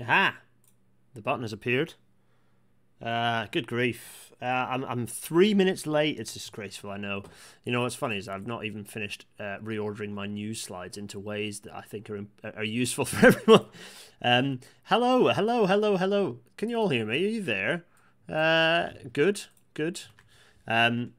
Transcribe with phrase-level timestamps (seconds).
[0.00, 0.36] Aha!
[1.14, 1.94] The button has appeared.
[3.00, 4.32] Uh, good grief.
[4.40, 6.18] Uh, I'm, I'm three minutes late.
[6.18, 7.24] It's disgraceful, I know.
[7.64, 11.18] You know what's funny is I've not even finished uh, reordering my news slides into
[11.18, 13.66] ways that I think are, are useful for everyone.
[14.22, 16.38] Um, hello, hello, hello, hello.
[16.56, 17.24] Can you all hear me?
[17.24, 17.84] Are you there?
[18.28, 19.42] Uh, good,
[19.74, 20.00] good.
[20.66, 21.12] Um,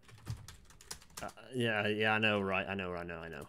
[1.22, 2.66] uh, yeah, yeah, I know, right?
[2.68, 3.48] I know, I know, I know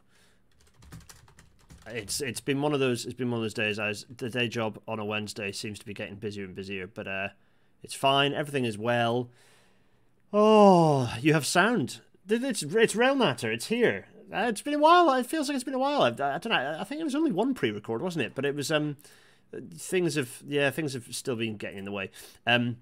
[1.87, 3.79] it's it's been one of those it's been one of those days.
[3.79, 7.07] As the day job on a Wednesday seems to be getting busier and busier, but
[7.07, 7.29] uh,
[7.83, 8.33] it's fine.
[8.33, 9.30] Everything is well.
[10.33, 12.01] Oh, you have sound.
[12.29, 13.52] It's it's Railnatter.
[13.52, 14.07] It's here.
[14.33, 15.12] Uh, it's been a while.
[15.15, 16.02] It feels like it's been a while.
[16.02, 16.77] I, I don't know.
[16.80, 18.35] I think it was only one pre-record, wasn't it?
[18.35, 18.96] But it was um,
[19.77, 22.10] things have yeah, things have still been getting in the way.
[22.46, 22.79] Um,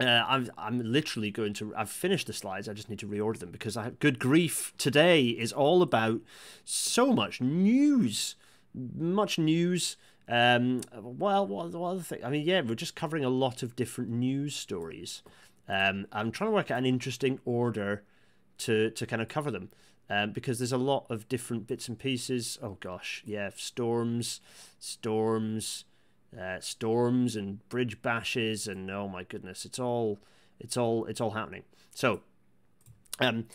[0.00, 1.74] uh, I'm I'm literally going to.
[1.76, 2.68] I've finished the slides.
[2.68, 4.72] I just need to reorder them because I good grief.
[4.78, 6.20] Today is all about
[6.64, 8.36] so much news,
[8.74, 9.96] much news.
[10.28, 12.24] Um, well, what, what other thing?
[12.24, 15.22] I mean, yeah, we're just covering a lot of different news stories.
[15.68, 18.04] Um, I'm trying to work out an interesting order
[18.58, 19.70] to to kind of cover them.
[20.10, 22.58] Um, because there's a lot of different bits and pieces.
[22.62, 24.40] Oh gosh, yeah, storms,
[24.78, 25.84] storms,
[26.36, 30.18] uh, storms and bridge bashes and oh my goodness, it's all
[30.58, 31.62] it's all it's all happening.
[31.94, 32.20] So,
[33.20, 33.46] um,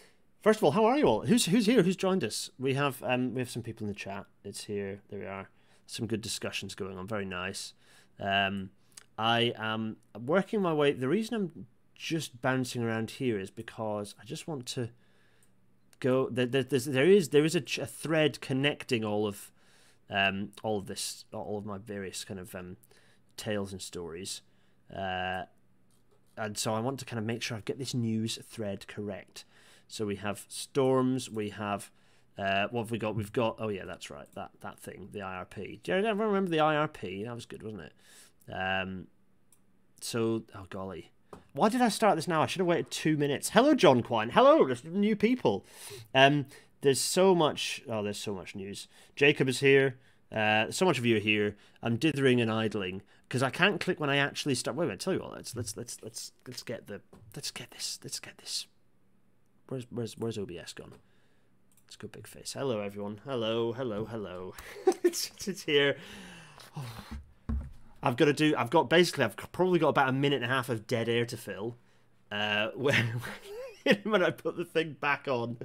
[0.41, 1.21] first of all, how are you all?
[1.25, 1.83] Who's who's here?
[1.83, 2.49] Who's joined us?
[2.57, 4.25] We have um we have some people in the chat.
[4.43, 5.01] It's here.
[5.09, 5.49] There we are.
[5.85, 7.07] Some good discussions going on.
[7.07, 7.73] Very nice.
[8.19, 8.69] Um,
[9.17, 10.93] I am working my way.
[10.93, 14.89] The reason I'm just bouncing around here is because I just want to
[15.99, 16.29] go.
[16.29, 19.51] There, there, there is there is a, a thread connecting all of
[20.09, 22.77] um, all of this, all of my various kind of um,
[23.37, 24.41] tales and stories.
[24.95, 25.43] Uh,
[26.37, 29.45] and so I want to kind of make sure I get this news thread correct.
[29.87, 31.91] So we have storms, we have
[32.37, 33.15] uh, what have we got?
[33.15, 35.83] We've got oh yeah, that's right, that that thing, the IRP.
[35.83, 37.25] Do you ever remember the IRP?
[37.25, 37.93] That was good, wasn't it?
[38.51, 39.07] Um,
[40.01, 41.11] so oh golly,
[41.53, 42.41] why did I start this now?
[42.41, 43.49] I should have waited two minutes.
[43.49, 44.31] Hello, John Quine.
[44.31, 45.63] Hello, new people.
[46.15, 46.47] Um,
[46.83, 47.81] there's so much.
[47.89, 48.87] Oh, there's so much news.
[49.15, 49.97] Jacob is here.
[50.31, 51.55] Uh, so much of you are here.
[51.81, 54.75] I'm dithering and idling because I can't click when I actually start.
[54.75, 54.99] Wait a minute.
[54.99, 55.31] Tell you what.
[55.31, 57.01] Let's let's let's let's let's get the
[57.35, 57.99] let's get this.
[58.03, 58.67] Let's get this.
[59.69, 60.93] Where's where's where's OBS gone?
[61.85, 62.53] Let's go big face.
[62.53, 63.21] Hello everyone.
[63.25, 64.53] Hello hello hello.
[65.03, 65.95] it's, it's here.
[66.77, 66.85] Oh.
[68.05, 68.53] I've got to do.
[68.57, 69.23] I've got basically.
[69.23, 71.77] I've probably got about a minute and a half of dead air to fill.
[72.29, 73.21] Uh, when
[74.03, 75.57] when I put the thing back on.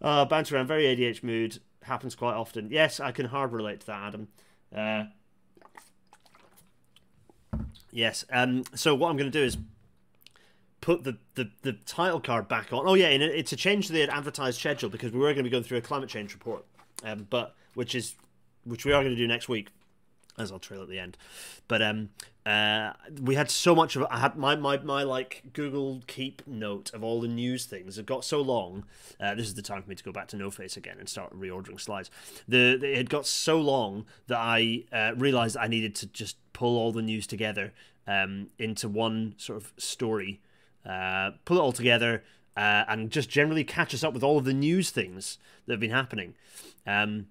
[0.00, 2.70] Uh, bounce around, very ADH mood, happens quite often.
[2.70, 4.28] Yes, I can hard relate to that, Adam.
[4.74, 5.04] Uh,
[7.90, 9.56] yes, um, so what I'm going to do is
[10.80, 12.86] put the, the, the title card back on.
[12.86, 15.42] Oh, yeah, and it's a change to the advertised schedule because we were going to
[15.44, 16.64] be going through a climate change report,
[17.04, 18.14] um, but which is
[18.64, 19.68] which we are going to do next week
[20.38, 21.16] as I'll trail at the end.
[21.68, 22.10] But um,
[22.46, 26.94] uh, we had so much of I had my, my my like Google Keep note
[26.94, 27.98] of all the news things.
[27.98, 28.84] It got so long.
[29.20, 31.08] Uh, this is the time for me to go back to No Face again and
[31.08, 32.08] start reordering slides.
[32.46, 36.78] The, it had got so long that I uh, realized I needed to just pull
[36.78, 37.72] all the news together
[38.06, 40.40] um, into one sort of story.
[40.88, 42.22] Uh, pull it all together.
[42.56, 45.36] Uh, and just generally catch us up with all of the news things
[45.66, 46.34] that have been happening.
[46.86, 47.26] Um,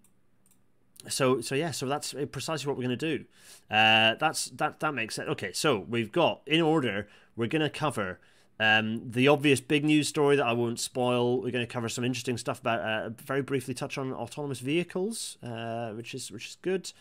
[1.10, 3.26] so so yeah so that's precisely what we're going to do
[3.70, 7.70] uh, that's that that makes sense okay so we've got in order we're going to
[7.70, 8.20] cover
[8.60, 11.42] um, the obvious big news story that I won't spoil.
[11.42, 15.38] We're going to cover some interesting stuff about uh, very briefly touch on autonomous vehicles,
[15.44, 16.92] uh, which is which is good.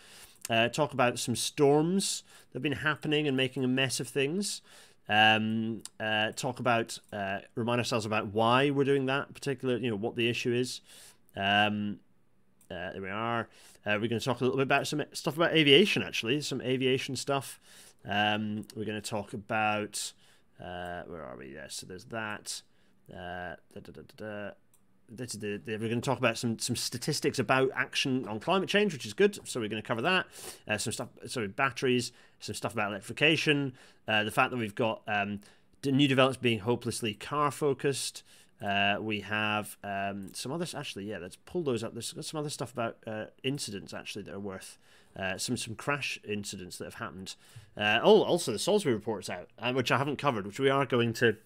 [0.50, 4.62] Uh, talk about some storms that have been happening and making a mess of things.
[5.08, 9.96] Um, uh, talk about uh, remind ourselves about why we're doing that particular, you know,
[9.96, 10.80] what the issue is.
[11.36, 12.00] Um,
[12.68, 13.48] there we are.
[13.86, 16.60] Uh, we're going to talk a little bit about some stuff about aviation, actually, some
[16.62, 17.60] aviation stuff.
[18.08, 20.12] Um, we're going to talk about
[20.60, 21.54] uh, where are we?
[21.54, 22.62] Yeah, so there's that.
[23.12, 24.50] Uh, da, da, da,
[25.10, 28.92] the, the, we're going to talk about some some statistics about action on climate change,
[28.92, 29.38] which is good.
[29.46, 30.26] So we're going to cover that.
[30.66, 32.12] Uh, some stuff, sorry, batteries.
[32.40, 33.74] Some stuff about electrification.
[34.08, 35.40] Uh, the fact that we've got um,
[35.84, 38.22] new developments being hopelessly car focused.
[38.62, 40.74] Uh, we have um, some others.
[40.74, 41.92] Actually, yeah, let's pull those up.
[41.92, 44.78] There's some other stuff about uh, incidents actually that are worth
[45.16, 47.34] uh, some some crash incidents that have happened.
[47.76, 50.86] Uh, oh, also the Salisbury report's out, uh, which I haven't covered, which we are
[50.86, 51.36] going to.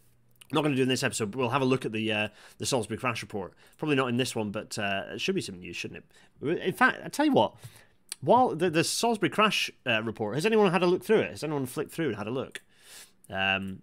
[0.50, 2.28] Not going to do in this episode, but we'll have a look at the uh,
[2.56, 3.52] the Salisbury crash report.
[3.76, 6.04] Probably not in this one, but it should be some news, shouldn't
[6.40, 6.58] it?
[6.62, 7.54] In fact, I tell you what.
[8.20, 11.30] While the, the Salisbury crash report, has anyone had a look through it?
[11.30, 12.62] Has anyone flicked through and had a look?
[13.30, 13.82] Um,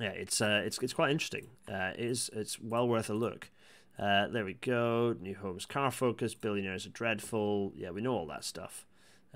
[0.00, 1.48] yeah, it's uh, it's it's quite interesting.
[1.68, 3.50] Uh, it is it's well worth a look.
[3.98, 5.14] Uh, there we go.
[5.20, 7.72] New homes, car focus, billionaires are dreadful.
[7.76, 8.86] Yeah, we know all that stuff.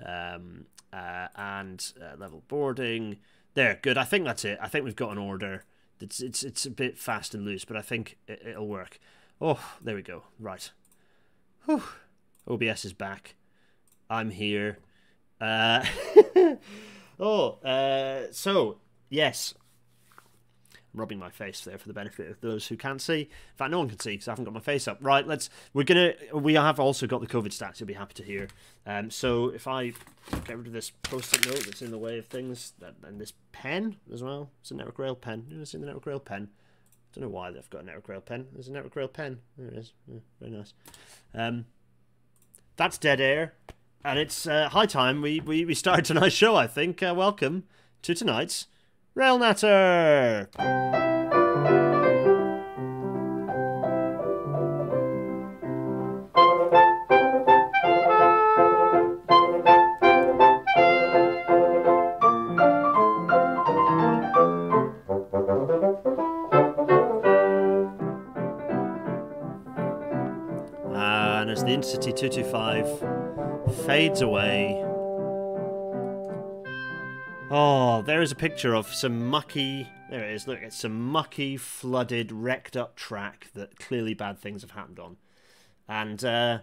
[0.05, 3.17] um, uh, and uh, level boarding.
[3.53, 3.97] There, good.
[3.97, 4.57] I think that's it.
[4.61, 5.63] I think we've got an order.
[5.99, 8.99] It's it's it's a bit fast and loose, but I think it, will work.
[9.41, 10.23] Oh, there we go.
[10.39, 10.69] Right.
[11.65, 11.83] Whew.
[12.47, 13.35] OBS is back.
[14.09, 14.79] I'm here.
[15.41, 15.85] Uh,
[17.19, 18.77] oh, uh, so
[19.09, 19.53] yes,
[20.97, 23.21] rubbing my face there for the benefit of those who can't see.
[23.21, 24.97] In fact, no one can see because I haven't got my face up.
[25.01, 25.49] Right, let's.
[25.73, 26.13] We're gonna.
[26.33, 27.79] We have also got the COVID stats.
[27.79, 28.47] You'll be happy to hear.
[28.85, 29.93] Um, so if I
[30.45, 32.73] get rid of this post-it note that's in the way of things,
[33.03, 34.51] and this pen as well.
[34.61, 35.45] It's a Network Rail pen.
[35.49, 36.49] You ever seen the Network Rail pen?
[36.51, 38.47] I Don't know why they've got a Network Rail pen.
[38.53, 39.39] There's a Network Rail pen.
[39.57, 39.93] There it is.
[40.07, 40.73] Yeah, very nice.
[41.33, 41.65] Um,
[42.75, 43.53] that's dead air,
[44.03, 46.55] and it's uh, high time we, we we started tonight's show.
[46.55, 47.01] I think.
[47.01, 47.63] Uh, welcome
[48.03, 48.67] to tonight's
[49.17, 50.47] Rail Natter.
[70.93, 74.86] And as the Intercity 225 fades away
[77.49, 79.87] Oh, there is a picture of some mucky.
[80.09, 80.47] There it is.
[80.49, 85.15] Look, it's some mucky, flooded, wrecked up track that clearly bad things have happened on.
[85.87, 86.59] And, uh,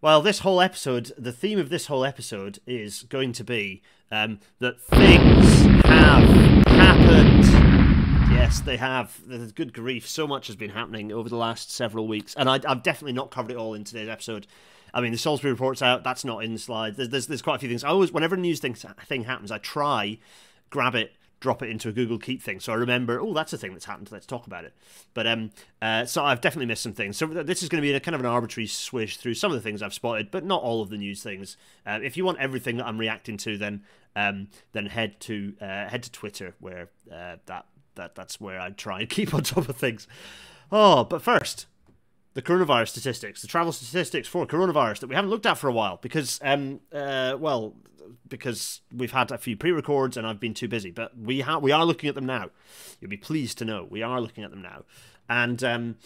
[0.00, 4.40] well, this whole episode, the theme of this whole episode is going to be um,
[4.58, 6.28] that things have
[6.66, 7.44] happened.
[8.32, 9.20] Yes, they have.
[9.24, 10.08] There's Good grief.
[10.08, 12.34] So much has been happening over the last several weeks.
[12.34, 14.48] And I, I've definitely not covered it all in today's episode.
[14.92, 16.04] I mean, the Salisbury report's out.
[16.04, 16.96] That's not in the slides.
[16.96, 17.84] There's, there's, there's quite a few things.
[17.84, 20.18] I always, whenever a news thing, thing happens, I try,
[20.70, 22.60] grab it, drop it into a Google Keep thing.
[22.60, 24.12] So I remember, oh, that's a thing that's happened.
[24.12, 24.74] Let's talk about it.
[25.14, 25.50] But um,
[25.80, 27.16] uh, so I've definitely missed some things.
[27.16, 29.56] So this is going to be a kind of an arbitrary swish through some of
[29.56, 31.56] the things I've spotted, but not all of the news things.
[31.86, 33.82] Uh, if you want everything that I'm reacting to, then
[34.16, 38.70] um, then head to uh, head to Twitter, where uh, that that that's where I
[38.70, 40.06] try and keep on top of things.
[40.72, 41.66] Oh, but first,
[42.34, 45.72] the coronavirus statistics, the travel statistics for coronavirus that we haven't looked at for a
[45.72, 47.74] while because, um, uh, well,
[48.28, 50.90] because we've had a few pre-records and I've been too busy.
[50.90, 52.50] But we ha- we are looking at them now.
[53.00, 54.84] You'll be pleased to know we are looking at them now.
[55.28, 55.96] And um,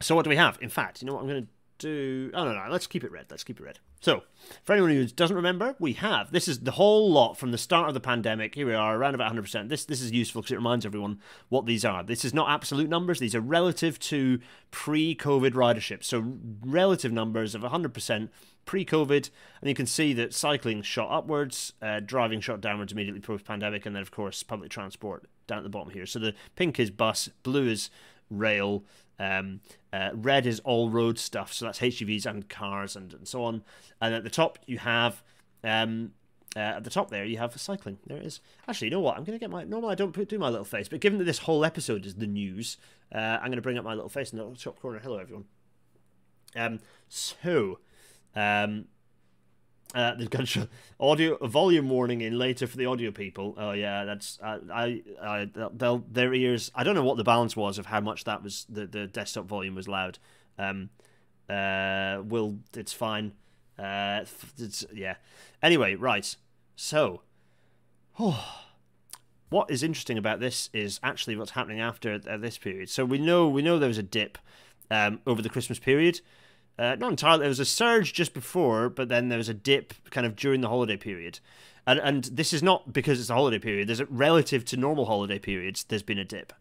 [0.00, 0.58] so, what do we have?
[0.60, 1.48] In fact, you know what I'm going to
[1.80, 2.30] do?
[2.34, 3.26] Oh no, no, let's keep it red.
[3.30, 3.80] Let's keep it red.
[4.00, 4.22] So,
[4.62, 7.88] for anyone who doesn't remember, we have this is the whole lot from the start
[7.88, 8.54] of the pandemic.
[8.54, 9.68] Here we are, around about 100%.
[9.68, 11.18] This this is useful because it reminds everyone
[11.48, 12.04] what these are.
[12.04, 14.38] This is not absolute numbers; these are relative to
[14.70, 16.04] pre-COVID ridership.
[16.04, 18.28] So, relative numbers of 100%
[18.66, 19.30] pre-COVID,
[19.60, 23.96] and you can see that cycling shot upwards, uh, driving shot downwards immediately post-pandemic, and
[23.96, 26.06] then of course public transport down at the bottom here.
[26.06, 27.90] So the pink is bus, blue is
[28.30, 28.84] rail,
[29.20, 29.60] um,
[29.92, 33.62] uh, red is all road stuff, so that's HGVs and cars and, and so on.
[34.00, 35.22] And at the top you have
[35.62, 36.12] um,
[36.56, 37.98] uh, at the top there you have cycling.
[38.06, 38.40] There it is.
[38.66, 39.16] Actually, you know what?
[39.16, 41.18] I'm going to get my normally I don't put, do my little face, but given
[41.18, 42.78] that this whole episode is the news,
[43.14, 44.98] uh, I'm going to bring up my little face in the top corner.
[44.98, 45.44] Hello, everyone.
[46.56, 47.78] Um, so,
[48.34, 48.86] um,
[49.94, 53.54] uh, the gunshot audio volume warning in later for the audio people.
[53.56, 56.70] Oh yeah, that's uh, I I they'll their ears.
[56.74, 59.46] I don't know what the balance was of how much that was the the desktop
[59.46, 60.18] volume was loud.
[60.58, 60.90] Um,
[61.48, 63.32] uh, will it's fine.
[63.78, 64.24] Uh,
[64.58, 65.16] it's yeah.
[65.62, 66.36] Anyway, right.
[66.76, 67.22] So,
[68.18, 68.62] oh,
[69.48, 72.88] what is interesting about this is actually what's happening after uh, this period.
[72.88, 74.38] So we know we know there was a dip
[74.90, 76.20] um, over the Christmas period.
[76.80, 77.40] Uh, not entirely.
[77.40, 80.62] There was a surge just before, but then there was a dip kind of during
[80.62, 81.38] the holiday period.
[81.86, 83.86] And, and this is not because it's a holiday period.
[83.86, 85.84] There's a, relative to normal holiday periods.
[85.84, 86.54] There's been a dip.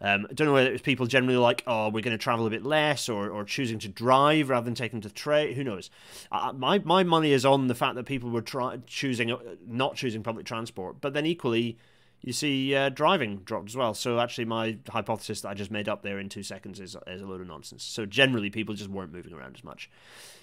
[0.00, 2.46] Um, I don't know whether it was people generally like, oh, we're going to travel
[2.46, 5.54] a bit less, or, or choosing to drive rather than taking the train.
[5.54, 5.90] Who knows?
[6.32, 9.96] Uh, my my money is on the fact that people were try- choosing uh, not
[9.96, 11.76] choosing public transport, but then equally
[12.22, 13.94] you see uh, driving dropped as well.
[13.94, 17.22] So actually, my hypothesis that I just made up there in two seconds is, is
[17.22, 17.84] a load of nonsense.
[17.84, 19.90] So generally, people just weren't moving around as much.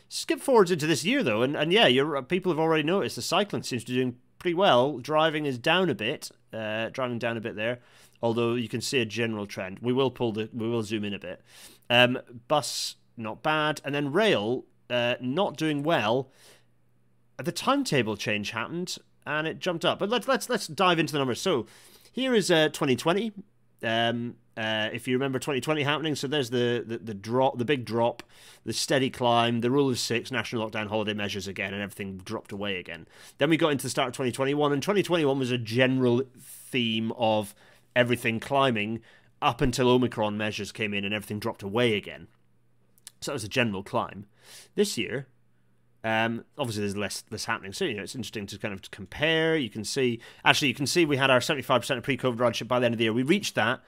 [0.07, 3.21] Skip forwards into this year though, and, and yeah, you're, people have already noticed the
[3.21, 4.99] cycling seems to be doing pretty well.
[4.99, 7.79] Driving is down a bit, uh, driving down a bit there.
[8.21, 9.79] Although you can see a general trend.
[9.79, 11.41] We will pull the, we will zoom in a bit.
[11.89, 16.31] Um, bus not bad, and then rail uh, not doing well.
[17.37, 19.99] The timetable change happened and it jumped up.
[19.99, 21.41] But let's let's let's dive into the numbers.
[21.41, 21.65] So
[22.11, 23.31] here is uh, 2020.
[23.83, 27.83] Um, uh, if you remember 2020 happening, so there's the, the, the drop, the big
[27.83, 28.23] drop,
[28.63, 32.53] the steady climb, the rule of six, national lockdown holiday measures again, and everything dropped
[32.53, 33.05] away again.
[33.37, 37.53] Then we got into the start of 2021, and 2021 was a general theme of
[37.95, 39.01] everything climbing
[39.41, 42.27] up until Omicron measures came in and everything dropped away again.
[43.21, 44.25] So that was a general climb.
[44.75, 45.27] This year,
[46.05, 49.57] Um, obviously, there's less less happening, so you know it's interesting to kind of compare.
[49.57, 52.79] You can see, actually, you can see we had our 75% of pre-COVID ridership by
[52.79, 53.13] the end of the year.
[53.13, 53.81] We reached that,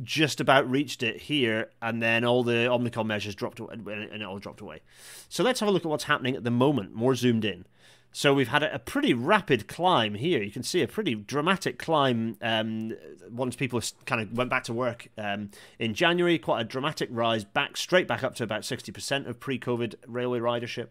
[0.00, 4.38] just about reached it here, and then all the Omicron measures dropped and it all
[4.38, 4.80] dropped away.
[5.28, 7.66] So let's have a look at what's happening at the moment, more zoomed in.
[8.14, 10.42] So we've had a, pretty rapid climb here.
[10.42, 12.92] You can see a pretty dramatic climb um,
[13.30, 16.38] once people kind of went back to work um, in January.
[16.38, 20.90] Quite a dramatic rise back, straight back up to about 60% of pre-COVID railway ridership.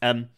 [0.00, 0.30] Um,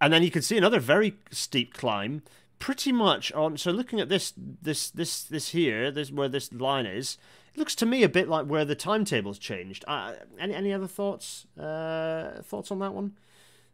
[0.00, 2.22] and then you can see another very steep climb
[2.60, 6.84] pretty much on so looking at this this this this here this where this line
[6.84, 7.16] is
[7.54, 10.86] it looks to me a bit like where the timetable's changed uh, any any other
[10.86, 13.16] thoughts uh, thoughts on that one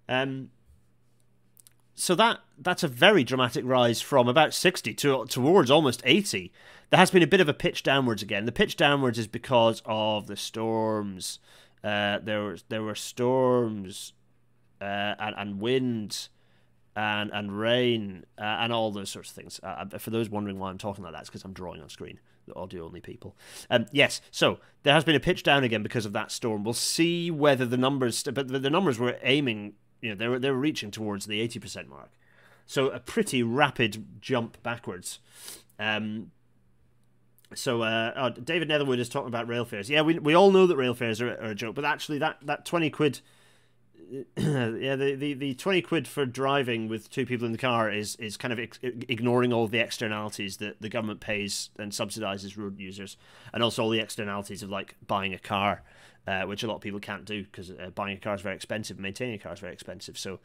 [0.09, 0.51] um
[1.97, 6.53] so that that's a very dramatic rise from about 60 to towards almost 80
[6.91, 8.47] there has been a bit of a pitch downwards again.
[8.47, 11.39] The pitch downwards is because of the storms.
[11.83, 14.13] Uh, there was there were storms
[14.81, 16.29] uh, and, and wind
[16.95, 19.61] and and rain uh, and all those sorts of things.
[19.63, 21.89] Uh, uh, for those wondering why I'm talking like that it's because I'm drawing on
[21.89, 22.21] screen.
[22.47, 23.37] The audio only people.
[23.69, 26.63] Um, yes so there has been a pitch down again because of that storm.
[26.63, 29.75] We'll see whether the numbers but the numbers were aiming
[30.07, 32.11] you know they were they were reaching towards the eighty percent mark,
[32.65, 35.19] so a pretty rapid jump backwards.
[35.81, 36.31] Um,
[37.55, 39.91] so uh, oh, David Netherwood is talking about rail fares.
[39.91, 42.39] Yeah, we we all know that rail fares are, are a joke, but actually that
[42.43, 43.21] that twenty quid.
[44.37, 48.15] yeah, the, the, the 20 quid for driving with two people in the car is,
[48.21, 53.17] is kind of ignoring all the externalities that the government pays and subsidizes road users,
[53.53, 55.83] and also all the externalities of like buying a car
[56.27, 58.55] uh, which a lot of people can't do because uh, buying a car is very
[58.55, 60.19] expensive, maintaining a car is very expensive.
[60.19, 60.41] So,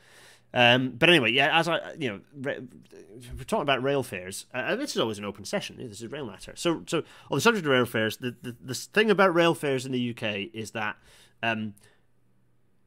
[0.54, 4.46] um, but anyway, yeah, as I, you know, we're talking about rail fares.
[4.54, 5.78] Uh, this is always an open session.
[5.78, 6.54] This is rail natter.
[6.56, 9.86] So, so on the subject of rail fares, the, the, the thing about rail fares
[9.86, 10.98] in the UK is that
[11.42, 11.74] um,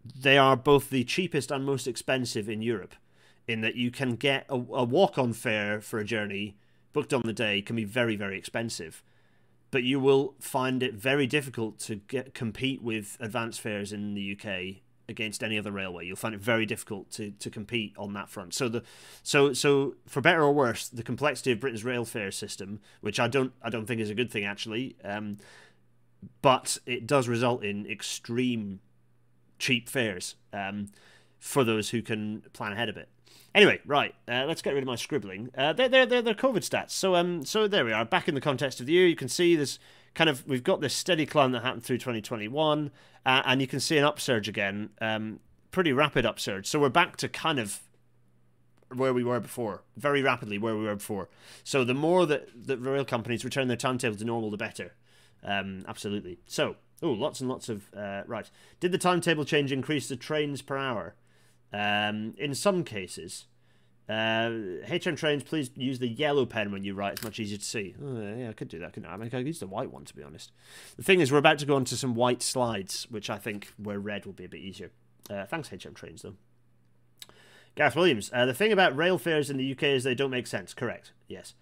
[0.04, 2.94] they are both the cheapest and most expensive in Europe.
[3.46, 6.56] In that you can get a, a walk-on fare for a journey
[6.94, 9.02] booked on the day can be very, very expensive
[9.74, 14.38] but you will find it very difficult to get compete with advanced fares in the
[14.38, 14.76] UK
[15.08, 16.06] against any other railway.
[16.06, 18.54] You'll find it very difficult to, to compete on that front.
[18.54, 18.84] So the
[19.24, 23.26] so so for better or worse, the complexity of Britain's rail fare system, which I
[23.26, 25.38] don't I don't think is a good thing actually, um,
[26.40, 28.78] but it does result in extreme
[29.58, 30.92] cheap fares um,
[31.40, 33.08] for those who can plan ahead a bit.
[33.54, 35.48] Anyway, right, uh, let's get rid of my scribbling.
[35.56, 36.90] Uh, they're, they're, they're, they're COVID stats.
[36.90, 39.06] So, um, so there we are, back in the context of the year.
[39.06, 39.78] You can see this
[40.14, 42.90] kind of, we've got this steady climb that happened through 2021,
[43.24, 45.38] uh, and you can see an upsurge again, um,
[45.70, 46.66] pretty rapid upsurge.
[46.66, 47.80] So we're back to kind of
[48.92, 51.28] where we were before, very rapidly where we were before.
[51.62, 54.94] So the more that, that rail companies return their timetable to normal, the better.
[55.44, 56.40] Um, absolutely.
[56.46, 58.50] So, oh, lots and lots of, uh, right.
[58.80, 61.14] Did the timetable change increase the trains per hour?
[61.74, 63.46] Um, in some cases,
[64.08, 64.50] uh,
[64.86, 67.14] HM trains, please use the yellow pen when you write.
[67.14, 67.96] It's much easier to see.
[68.00, 69.14] Oh, yeah, I could do that, couldn't I?
[69.14, 70.52] I, mean, I could use the white one, to be honest.
[70.96, 73.72] The thing is, we're about to go on to some white slides, which I think
[73.76, 74.90] where red will be a bit easier.
[75.28, 76.34] Uh, thanks, HM trains, though.
[77.74, 80.46] Gareth Williams, uh, the thing about rail fares in the UK is they don't make
[80.46, 80.74] sense.
[80.74, 81.10] Correct.
[81.26, 81.54] Yes.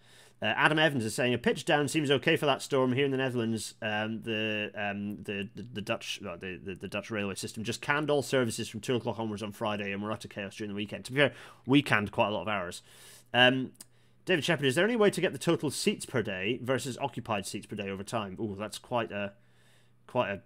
[0.43, 3.13] Uh, Adam Evans is saying a pitch down seems okay for that storm here in
[3.13, 3.75] the Netherlands.
[3.81, 7.81] Um, the, um, the, the the Dutch well, the, the, the Dutch railway system just
[7.81, 10.75] canned all services from two o'clock onwards on Friday, and we're to chaos during the
[10.75, 11.05] weekend.
[11.05, 11.33] To be fair,
[11.65, 12.83] we canned quite a lot of hours.
[13.33, 13.71] Um,
[14.25, 17.47] David Shepard, is there any way to get the total seats per day versus occupied
[17.47, 18.37] seats per day over time?
[18.41, 19.35] Oh, that's quite a
[20.09, 20.41] quite a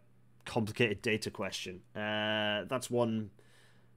[0.45, 1.81] complicated data question.
[1.95, 3.31] Uh, that's one.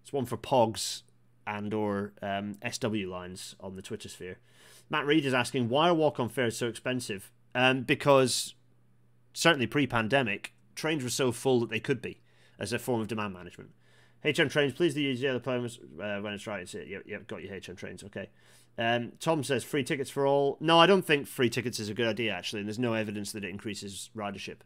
[0.01, 1.01] It's one for Pogs
[1.45, 4.37] and or um, SW lines on the Twitter sphere.
[4.89, 7.31] Matt Reed is asking why are walk-on fares so expensive?
[7.53, 8.55] Um, because
[9.33, 12.21] certainly pre-pandemic, trains were so full that they could be
[12.59, 13.71] as a form of demand management.
[14.23, 16.61] HM trains, please do use the other plans uh, when it's right.
[16.61, 16.87] It's it.
[16.87, 18.03] Yep, yep, got your HM trains.
[18.03, 18.29] Okay.
[18.77, 20.57] Um, Tom says free tickets for all.
[20.59, 23.31] No, I don't think free tickets is a good idea actually, and there's no evidence
[23.31, 24.57] that it increases ridership.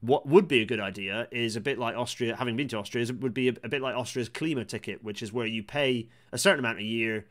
[0.00, 2.36] What would be a good idea is a bit like Austria.
[2.36, 5.22] Having been to Austria, it would be a, a bit like Austria's Klima ticket, which
[5.22, 7.26] is where you pay a certain amount a year.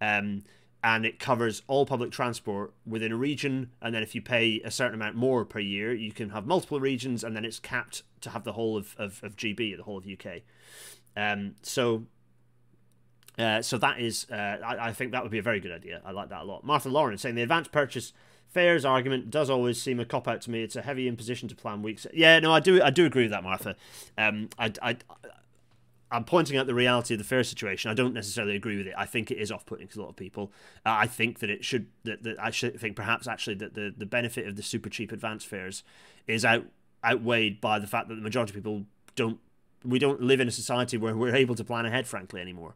[0.00, 0.44] Um,
[0.86, 3.70] and it covers all public transport within a region.
[3.82, 6.78] And then if you pay a certain amount more per year, you can have multiple
[6.78, 9.98] regions, and then it's capped to have the whole of, of, of GB, the whole
[9.98, 10.42] of UK.
[11.16, 12.04] Um, so.
[13.36, 16.00] Uh, so that is, uh, I, I, think that would be a very good idea.
[16.06, 16.64] I like that a lot.
[16.64, 18.14] Martha Lawrence saying the advanced purchase
[18.48, 20.62] fares argument does always seem a cop out to me.
[20.62, 22.06] It's a heavy imposition to plan weeks.
[22.14, 23.76] Yeah, no, I do, I do agree with that, Martha.
[24.16, 24.96] Um, I, I,
[26.10, 27.90] I'm pointing out the reality of the fare situation.
[27.90, 28.94] I don't necessarily agree with it.
[28.96, 30.52] I think it is off-putting to a lot of people.
[30.84, 33.92] Uh, I think that it should that, that I should think perhaps actually that the,
[33.96, 35.82] the benefit of the super cheap advance fares
[36.26, 36.66] is out
[37.04, 38.84] outweighed by the fact that the majority of people
[39.14, 39.38] don't
[39.84, 42.74] we don't live in a society where we're able to plan ahead, frankly, anymore.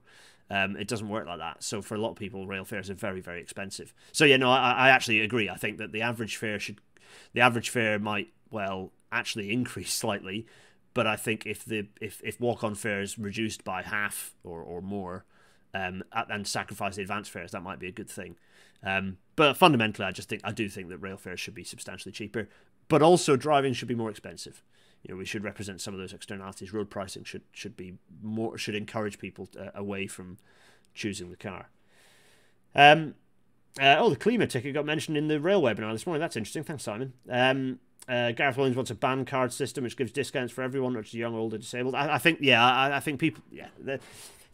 [0.51, 1.63] Um, it doesn't work like that.
[1.63, 3.95] So for a lot of people, rail fares are very, very expensive.
[4.13, 5.49] So yeah, no, I, I actually agree.
[5.49, 6.81] I think that the average fare should,
[7.33, 10.47] the average fare might well actually increase slightly,
[10.95, 14.81] but I think if the if if walk on fares reduced by half or or
[14.81, 15.25] more,
[15.75, 18.37] um, and sacrifice the advance fares, that might be a good thing.
[18.83, 22.13] Um, but fundamentally, I just think I do think that rail fares should be substantially
[22.13, 22.49] cheaper,
[22.89, 24.63] but also driving should be more expensive.
[25.03, 26.73] You know, we should represent some of those externalities.
[26.73, 30.39] Road pricing should should be more should encourage people to, uh, away from
[30.95, 31.71] choosing the car.
[32.75, 33.15] Um,
[33.81, 36.21] uh, oh, the Klima ticket got mentioned in the rail webinar this morning.
[36.21, 36.65] That's interesting.
[36.65, 37.13] Thanks, Simon.
[37.31, 37.79] Um,
[38.11, 41.35] uh, Gareth Williams wants a BahnCard system which gives discounts for everyone, which is young,
[41.35, 41.95] old, or disabled.
[41.95, 43.69] I, I think, yeah, I, I, think people, yeah,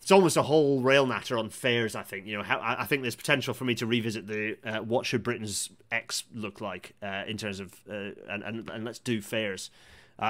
[0.07, 1.97] it's almost a whole rail natter on fares.
[1.97, 4.79] I think you know how I, think there's potential for me to revisit the uh,
[4.79, 9.01] what should Britain's X look like uh, in terms of uh, and, and and let's
[9.01, 9.69] do fares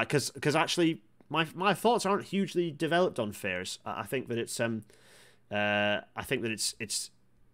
[0.01, 3.79] because uh, because actually my my thoughts aren't hugely developed on fares.
[3.85, 4.85] I, I think that it's um
[5.51, 7.11] uh, I think that it's it's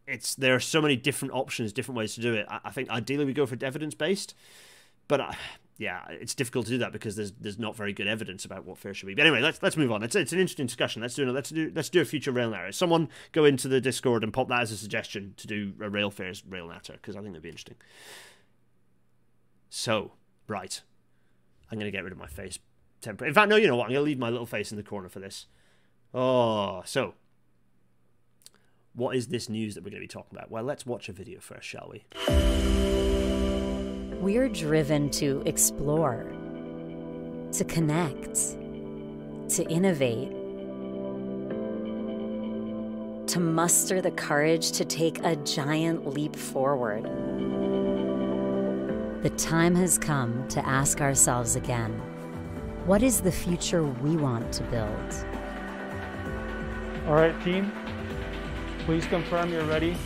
[0.07, 2.47] it's there are so many different options, different ways to do it.
[2.49, 4.37] I, I think ideally we go for evidence based,
[5.09, 5.37] but I,
[5.83, 8.79] yeah, it's difficult to do that because there's there's not very good evidence about what
[8.79, 9.15] fair should be.
[9.15, 10.05] But anyway, let's let's move on.
[10.05, 11.03] It's, it's an interesting discussion.
[11.03, 12.71] Let's do let's do let's do a future rail natter.
[12.71, 16.13] Someone go into the Discord and pop that as a suggestion to do a rail
[16.13, 17.75] fares rail natter because I think that'd be interesting.
[19.71, 20.13] So
[20.47, 20.81] right,
[21.73, 22.61] I'm gonna get rid of my face
[23.01, 23.31] temporarily.
[23.31, 23.87] In fact, no, you know what?
[23.87, 25.47] I'm gonna leave my little face in the corner for this.
[26.15, 27.15] Oh, so
[28.95, 30.49] what is this news that we're gonna be talking about?
[30.49, 33.32] Well, let's watch a video first, shall we?
[34.23, 36.33] We're driven to explore,
[37.51, 38.37] to connect,
[39.49, 40.31] to innovate,
[43.27, 47.03] to muster the courage to take a giant leap forward.
[49.25, 51.91] The time has come to ask ourselves again
[52.87, 55.27] what is the future we want to build?
[57.09, 57.73] All right, team,
[58.87, 59.97] please confirm you're ready.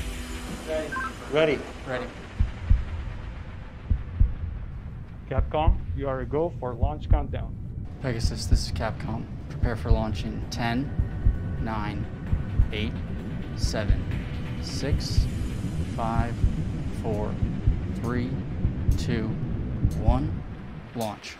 [0.67, 0.89] Ready.
[1.31, 1.59] Ready.
[1.87, 2.07] Ready.
[5.31, 7.53] Capcom, you are a go for launch countdown.
[8.01, 9.25] Pegasus, this is Capcom.
[9.49, 12.07] Prepare for launch in 10, 9,
[12.73, 12.93] 8,
[13.57, 14.05] 7,
[14.63, 15.27] 6,
[15.97, 16.35] 5,
[17.03, 17.35] 4,
[17.97, 18.31] 3,
[18.99, 20.43] 2, 1.
[20.95, 21.37] Launch.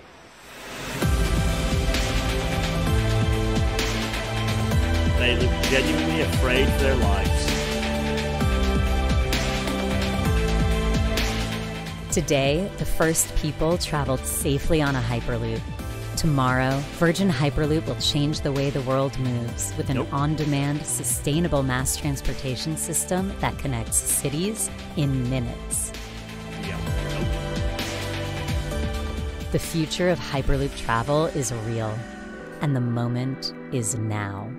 [5.19, 7.56] They look genuinely afraid for their lives.
[12.17, 15.61] Today, the first people traveled safely on a Hyperloop.
[16.17, 20.11] Tomorrow, Virgin Hyperloop will change the way the world moves with an nope.
[20.15, 25.93] on demand, sustainable mass transportation system that connects cities in minutes.
[26.63, 26.79] Yeah.
[27.11, 27.29] Nope.
[29.53, 31.95] The future of Hyperloop travel is real,
[32.63, 34.51] and the moment is now.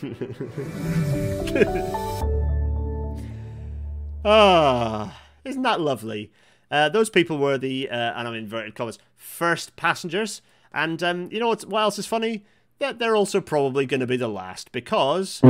[4.24, 5.25] ah.
[5.46, 6.32] Isn't that lovely?
[6.72, 10.42] Uh, those people were the, uh, and I'm inverted commas, first passengers.
[10.74, 12.44] And um, you know what, what else is funny?
[12.80, 15.40] That they're also probably going to be the last because.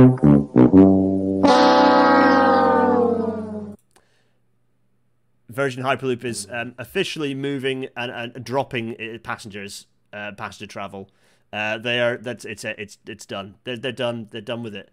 [5.49, 11.09] Virgin Hyperloop is um, officially moving and, and dropping uh, passengers, uh, passenger travel.
[11.51, 13.55] Uh, they are that's it's it's it's done.
[13.63, 14.27] They're they're done.
[14.29, 14.91] They're done with it.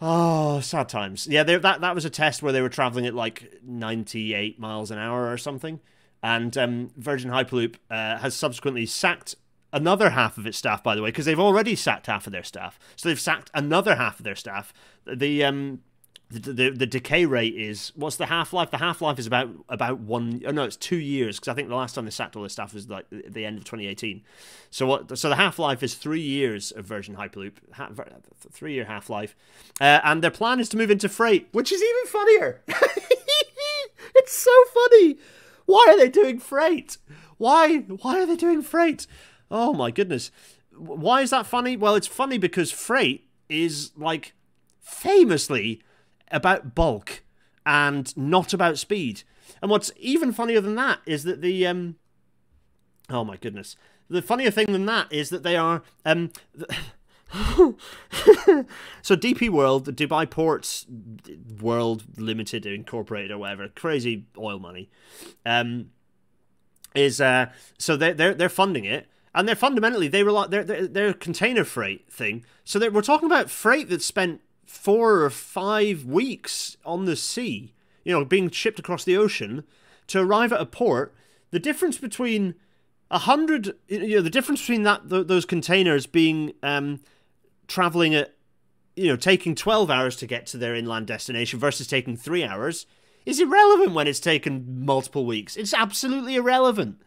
[0.00, 1.26] Oh, sad times.
[1.26, 4.98] Yeah, that that was a test where they were traveling at like 98 miles an
[4.98, 5.80] hour or something,
[6.22, 9.34] and um, Virgin Hyperloop uh, has subsequently sacked
[9.72, 10.84] another half of its staff.
[10.84, 13.96] By the way, because they've already sacked half of their staff, so they've sacked another
[13.96, 14.72] half of their staff.
[15.04, 15.80] The um,
[16.30, 18.70] the, the, decay rate is what's the half life?
[18.70, 20.42] The half life is about about one.
[20.46, 22.52] Oh no, it's two years because I think the last time they sacked all this
[22.52, 24.22] stuff was like the end of 2018.
[24.70, 25.18] So what?
[25.18, 27.88] So the half life is three years of Virgin Hyperloop, ha,
[28.52, 29.34] three year half life,
[29.80, 32.60] uh, and their plan is to move into freight, which is even funnier.
[34.14, 35.16] it's so funny.
[35.64, 36.98] Why are they doing freight?
[37.38, 37.78] Why?
[37.78, 39.06] Why are they doing freight?
[39.50, 40.30] Oh my goodness.
[40.76, 41.74] Why is that funny?
[41.74, 44.34] Well, it's funny because freight is like
[44.78, 45.80] famously
[46.30, 47.22] about bulk
[47.64, 49.22] and not about speed.
[49.60, 51.96] And what's even funnier than that is that the um
[53.10, 53.76] oh my goodness.
[54.10, 56.30] The funnier thing than that is that they are um
[59.02, 60.86] so DP World, the Dubai Ports
[61.60, 64.88] World Limited Incorporated or whatever, crazy oil money.
[65.44, 65.90] Um
[66.94, 67.46] is uh
[67.78, 71.64] so they're they're they're funding it and they're fundamentally they rely they're, they're, they're container
[71.64, 77.16] freight thing so we're talking about freight that's spent four or five weeks on the
[77.16, 77.72] sea,
[78.04, 79.64] you know, being shipped across the ocean
[80.06, 81.14] to arrive at a port.
[81.50, 82.54] The difference between
[83.10, 83.74] a hundred.
[83.88, 87.00] You know, the difference between that th- those containers being um,
[87.66, 88.34] traveling at,
[88.94, 92.86] you know, taking twelve hours to get to their inland destination versus taking three hours
[93.24, 95.56] is irrelevant when it's taken multiple weeks.
[95.56, 97.00] It's absolutely irrelevant.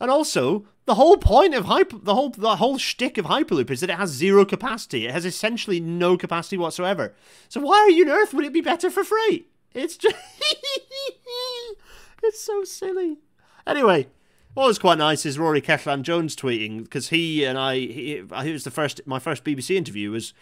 [0.00, 3.80] And also, the whole point of hyper, the whole the whole shtick of Hyperloop is
[3.80, 5.06] that it has zero capacity.
[5.06, 7.14] It has essentially no capacity whatsoever.
[7.48, 9.46] So why are you on Earth would it be better for free?
[9.72, 10.14] It's just
[12.22, 13.18] it's so silly.
[13.66, 14.08] Anyway,
[14.52, 18.52] what was quite nice is Rory Cellan Jones tweeting because he and I he, he
[18.52, 20.34] was the first my first BBC interview was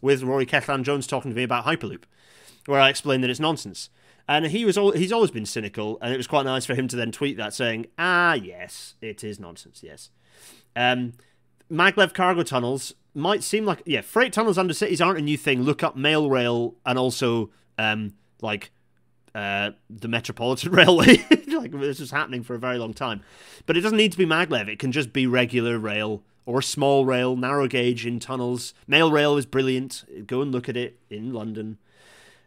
[0.00, 2.04] with Rory Cellan Jones talking to me about Hyperloop,
[2.66, 3.90] where I explained that it's nonsense.
[4.28, 6.86] And he was all, he's always been cynical, and it was quite nice for him
[6.88, 9.82] to then tweet that saying, "Ah, yes, it is nonsense.
[9.82, 10.10] Yes,
[10.76, 11.14] um,
[11.72, 15.62] maglev cargo tunnels might seem like yeah, freight tunnels under cities aren't a new thing.
[15.62, 18.70] Look up mail rail and also um, like
[19.34, 21.24] uh, the Metropolitan Railway.
[21.48, 23.22] like this was happening for a very long time,
[23.66, 24.68] but it doesn't need to be maglev.
[24.68, 28.72] It can just be regular rail or small rail, narrow gauge in tunnels.
[28.86, 30.04] Mail rail is brilliant.
[30.26, 31.78] Go and look at it in London.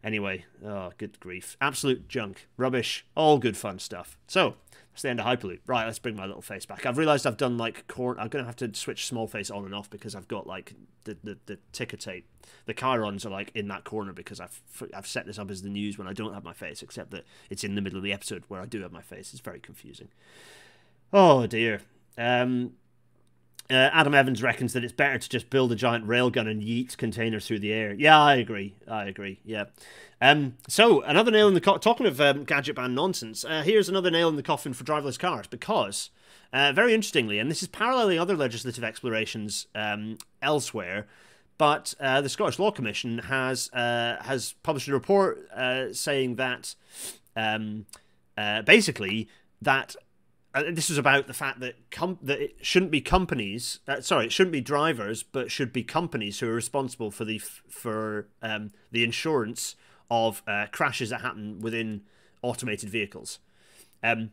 [0.04, 1.56] Anyway, oh, good grief.
[1.62, 2.48] Absolute junk.
[2.58, 3.06] Rubbish.
[3.16, 4.18] All good fun stuff.
[4.28, 4.56] So,
[4.92, 5.60] that's the end of Hyperloop.
[5.68, 6.86] Right, let's bring my little face back.
[6.86, 8.18] I've realised I've done like corn.
[8.20, 10.74] I'm going to have to switch small face on and off because I've got like
[11.04, 12.28] the, the, the ticker tape.
[12.66, 14.62] The chyrons are like in that corner because I've,
[14.94, 17.26] I've set this up as the news when I don't have my face, except that
[17.50, 19.32] it's in the middle of the episode where I do have my face.
[19.32, 20.10] It's very confusing.
[21.14, 21.82] Oh dear.
[22.18, 22.74] Um,
[23.72, 26.98] uh, Adam Evans reckons that it's better to just build a giant railgun and yeet
[26.98, 27.94] containers through the air.
[27.94, 28.76] Yeah, I agree.
[28.88, 29.40] I agree.
[29.46, 29.66] Yeah.
[30.22, 33.44] Um, so another nail in the co- talking of um, gadgetbahn nonsense.
[33.44, 36.12] Uh, here's another nail in the coffin for driverless cars because,
[36.54, 41.08] uh, very interestingly, and this is paralleling other legislative explorations um, elsewhere.
[41.58, 46.76] But uh, the Scottish Law Commission has uh, has published a report uh, saying that
[47.36, 47.86] um,
[48.36, 49.30] basically
[49.62, 49.96] that
[50.54, 51.76] uh, this is about the fact that
[52.22, 53.80] that it shouldn't be companies.
[53.88, 57.38] Uh, sorry, it shouldn't be drivers, but should be companies who are responsible for the
[57.38, 59.76] for um, the insurance
[60.10, 62.02] of uh, crashes that happen within
[62.42, 63.40] automated vehicles.
[64.04, 64.32] Um,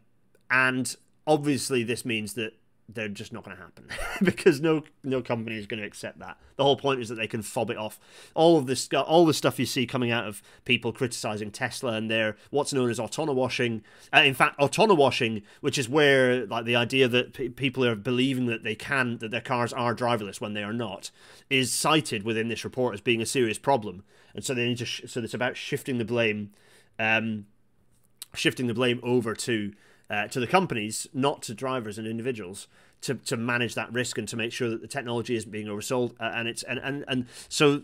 [0.50, 2.54] and obviously, this means that
[2.88, 3.86] they're just not going to happen
[4.24, 6.38] because no no company is going to accept that.
[6.56, 8.00] The whole point is that they can fob it off.
[8.34, 12.10] All of this, all the stuff you see coming out of people criticizing Tesla and
[12.10, 13.82] their what's known as autono-washing.
[14.14, 18.46] Uh, in fact, autono-washing, which is where like the idea that p- people are believing
[18.46, 21.10] that they can that their cars are driverless when they are not,
[21.50, 24.02] is cited within this report as being a serious problem.
[24.34, 24.86] And so they need to.
[24.86, 26.52] Sh- so it's about shifting the blame,
[26.98, 27.46] um,
[28.34, 29.72] shifting the blame over to
[30.10, 32.66] uh, to the companies, not to drivers and individuals,
[33.02, 36.12] to, to manage that risk and to make sure that the technology isn't being oversold.
[36.20, 37.82] Uh, and it's and, and and so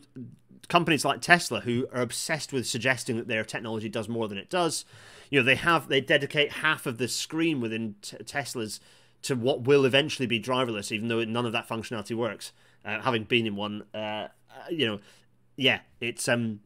[0.68, 4.50] companies like Tesla, who are obsessed with suggesting that their technology does more than it
[4.50, 4.84] does,
[5.30, 8.80] you know, they have they dedicate half of the screen within t- Teslas
[9.22, 12.52] to what will eventually be driverless, even though none of that functionality works.
[12.84, 14.28] Uh, having been in one, uh, uh
[14.70, 15.00] you know,
[15.56, 16.60] yeah, it's um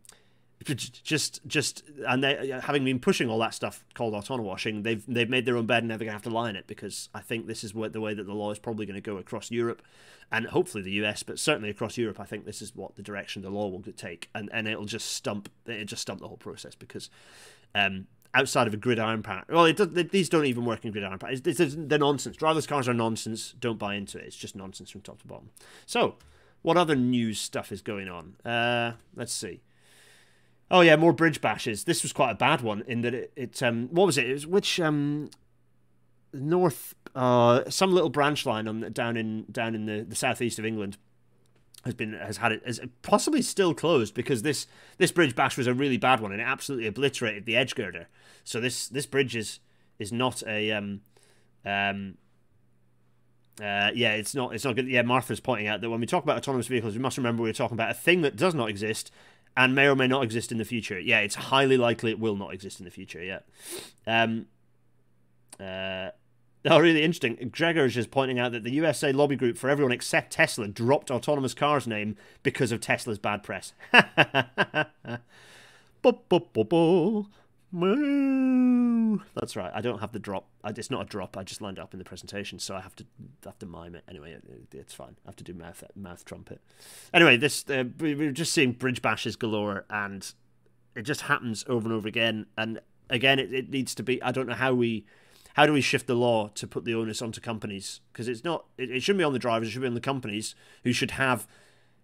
[0.64, 5.30] just just and they having been pushing all that stuff called autono washing they've they've
[5.30, 7.46] made their own bed and they're gonna have to lie in it because i think
[7.46, 9.82] this is what the way that the law is probably going to go across europe
[10.32, 13.42] and hopefully the us but certainly across europe i think this is what the direction
[13.42, 14.28] the law will take.
[14.34, 17.08] And and it'll just stump it just stump the whole process because
[17.74, 21.18] um outside of a gridiron part well it does, these don't even work in gridiron
[21.28, 22.36] it's, it's, they're nonsense.
[22.36, 23.54] Driverless cars are nonsense.
[23.58, 24.24] Don't buy into it.
[24.24, 25.50] It's just nonsense from top to bottom.
[25.86, 26.16] So
[26.62, 28.36] what other news stuff is going on?
[28.44, 29.62] Uh let's see
[30.70, 31.84] Oh yeah, more bridge bashes.
[31.84, 34.28] This was quite a bad one in that it, it um what was it?
[34.28, 35.30] It was which um
[36.32, 40.66] north uh some little branch line on down in down in the, the southeast of
[40.66, 40.98] England
[41.84, 44.66] has been has had it is possibly still closed because this
[44.98, 48.08] this bridge bash was a really bad one and it absolutely obliterated the edge girder.
[48.44, 49.60] So this this bridge is
[49.98, 51.00] is not a um
[51.64, 52.18] um
[53.60, 54.54] uh, yeah, it's not.
[54.54, 54.86] It's not good.
[54.86, 57.52] Yeah, Martha's pointing out that when we talk about autonomous vehicles, we must remember we're
[57.52, 59.10] talking about a thing that does not exist
[59.56, 60.98] and may or may not exist in the future.
[60.98, 63.22] Yeah, it's highly likely it will not exist in the future.
[63.22, 63.40] Yeah.
[64.06, 64.46] Um.
[65.60, 66.10] Uh.
[66.64, 67.50] Oh, really interesting.
[67.52, 71.08] Gregor is just pointing out that the USA lobby group for everyone except Tesla dropped
[71.08, 73.72] autonomous cars name because of Tesla's bad press.
[77.72, 79.70] That's right.
[79.74, 80.48] I don't have the drop.
[80.64, 81.36] It's not a drop.
[81.36, 83.04] I just lined up in the presentation, so I have to
[83.44, 84.04] have to mime it.
[84.08, 84.36] Anyway,
[84.72, 85.16] it's fine.
[85.26, 86.60] I have to do mouth mouth trumpet.
[87.12, 90.32] Anyway, this uh, we're just seeing bridge bashes galore, and
[90.96, 92.46] it just happens over and over again.
[92.56, 94.22] And again, it, it needs to be.
[94.22, 95.04] I don't know how we
[95.54, 98.64] how do we shift the law to put the onus onto companies because it's not.
[98.78, 99.68] It, it shouldn't be on the drivers.
[99.68, 100.54] It should be on the companies
[100.84, 101.46] who should have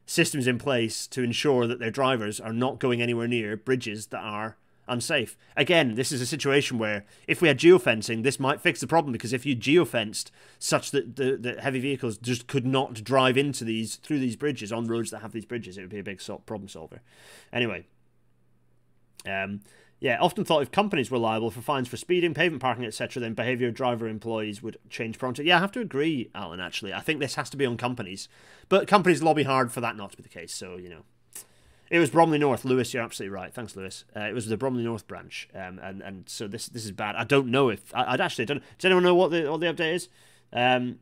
[0.06, 4.20] systems in place to ensure that their drivers are not going anywhere near bridges that
[4.20, 5.36] are unsafe.
[5.56, 9.12] Again, this is a situation where if we had geofencing, this might fix the problem
[9.12, 13.64] because if you geofenced such that the, the heavy vehicles just could not drive into
[13.64, 16.20] these through these bridges on roads that have these bridges, it would be a big
[16.46, 17.00] problem solver.
[17.52, 17.86] Anyway,
[19.26, 19.60] um,
[20.00, 23.32] yeah, often thought if companies were liable for fines for speeding, pavement parking, etc., then
[23.32, 25.42] behaviour of driver employees would change pronto.
[25.42, 26.92] Yeah, I have to agree, Alan, actually.
[26.92, 28.28] I think this has to be on companies.
[28.68, 31.04] But companies lobby hard for that not to be the case, so, you know.
[31.90, 32.94] It was Bromley North, Lewis.
[32.94, 33.52] You're absolutely right.
[33.52, 34.04] Thanks, Lewis.
[34.16, 37.14] Uh, it was the Bromley North branch, um, and and so this this is bad.
[37.16, 38.62] I don't know if I, would actually don't.
[38.78, 40.08] Does anyone know what the what the update is?
[40.52, 40.98] Um,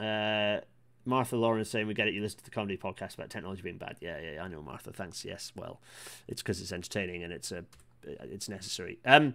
[0.00, 0.60] uh,
[1.04, 2.14] Martha Lawrence is saying we get it.
[2.14, 3.96] You listen to the comedy podcast about technology being bad.
[4.00, 4.92] Yeah, yeah, I know, Martha.
[4.92, 5.24] Thanks.
[5.24, 5.80] Yes, well,
[6.28, 7.64] it's because it's entertaining and it's a
[8.04, 8.98] it's necessary.
[9.04, 9.34] Um,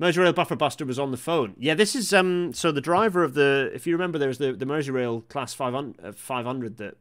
[0.00, 1.54] Merseyrail Buffer Buster was on the phone.
[1.58, 2.52] Yeah, this is um.
[2.54, 6.04] So the driver of the, if you remember, there was the the Merseyrail Class 500,
[6.04, 6.96] uh, 500 that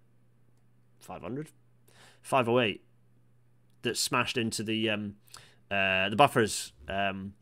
[0.99, 1.49] 500,
[2.29, 2.83] 508
[3.81, 5.15] that smashed into the um,
[5.71, 7.33] uh, the buffers um,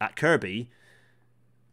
[0.00, 0.70] at Kirkby,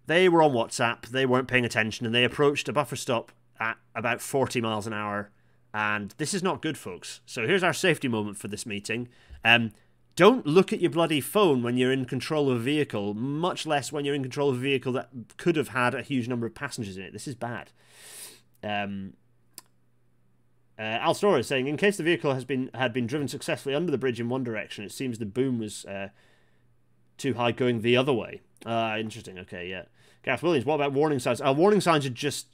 [0.08, 1.08] They were on WhatsApp.
[1.08, 4.94] They weren't paying attention, and they approached a buffer stop at about 40 miles an
[4.94, 5.32] hour.
[5.74, 7.22] And this is not good, folks.
[7.26, 9.10] So here's our safety moment for this meeting.
[9.44, 9.72] Um,
[10.16, 13.92] don't look at your bloody phone when you're in control of a vehicle, much less
[13.92, 16.56] when you're in control of a vehicle that could have had a huge number of
[16.56, 17.14] passengers in it.
[17.14, 17.72] This is bad.
[18.64, 19.14] Um,
[20.78, 23.74] uh, Al Storer is saying, in case the vehicle has been had been driven successfully
[23.74, 26.10] under the bridge in one direction, it seems the boom was uh,
[27.18, 28.42] too high going the other way.
[28.66, 29.40] Uh, interesting.
[29.40, 29.84] Okay, yeah.
[30.24, 31.40] Gareth Williams, what about warning signs?
[31.40, 32.48] Uh, warning signs are just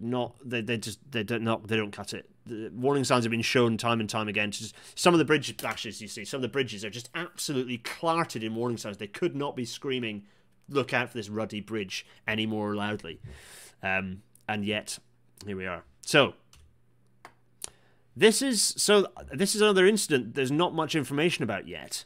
[0.00, 0.36] not.
[0.44, 2.30] They they just they don't not they don't cut it.
[2.46, 4.50] The warning signs have been shown time and time again.
[4.50, 7.78] Just some of the bridge bashes you see, some of the bridges are just absolutely
[7.78, 8.96] clarted in warning signs.
[8.96, 10.24] They could not be screaming,
[10.68, 13.20] "Look out for this ruddy bridge!" any more loudly.
[13.82, 14.98] Um, and yet,
[15.44, 15.84] here we are.
[16.00, 16.34] So
[18.18, 19.06] this is so.
[19.32, 20.34] This is another incident.
[20.34, 22.04] There's not much information about yet,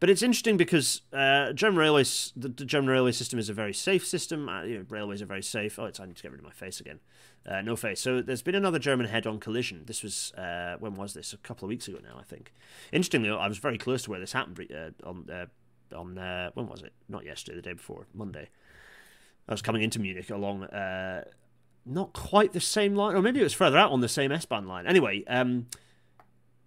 [0.00, 3.72] but it's interesting because uh, German railways, the, the, German railway system is a very
[3.72, 4.48] safe system.
[4.48, 5.78] Uh, you know, railways are very safe.
[5.78, 6.98] Oh, it's I need to get rid of my face again.
[7.46, 8.00] Uh, no face.
[8.00, 9.84] So there's been another German head-on collision.
[9.86, 11.32] This was uh, when was this?
[11.32, 12.52] A couple of weeks ago now, I think.
[12.90, 15.46] Interestingly, I was very close to where this happened uh, on uh,
[15.94, 16.16] on
[16.54, 16.92] when was it?
[17.08, 18.48] Not yesterday, the day before, Monday.
[19.48, 20.66] I was coming into Munich along
[21.86, 24.66] not quite the same line, or maybe it was further out on the same S-Bahn
[24.66, 24.86] line.
[24.86, 25.66] Anyway, um,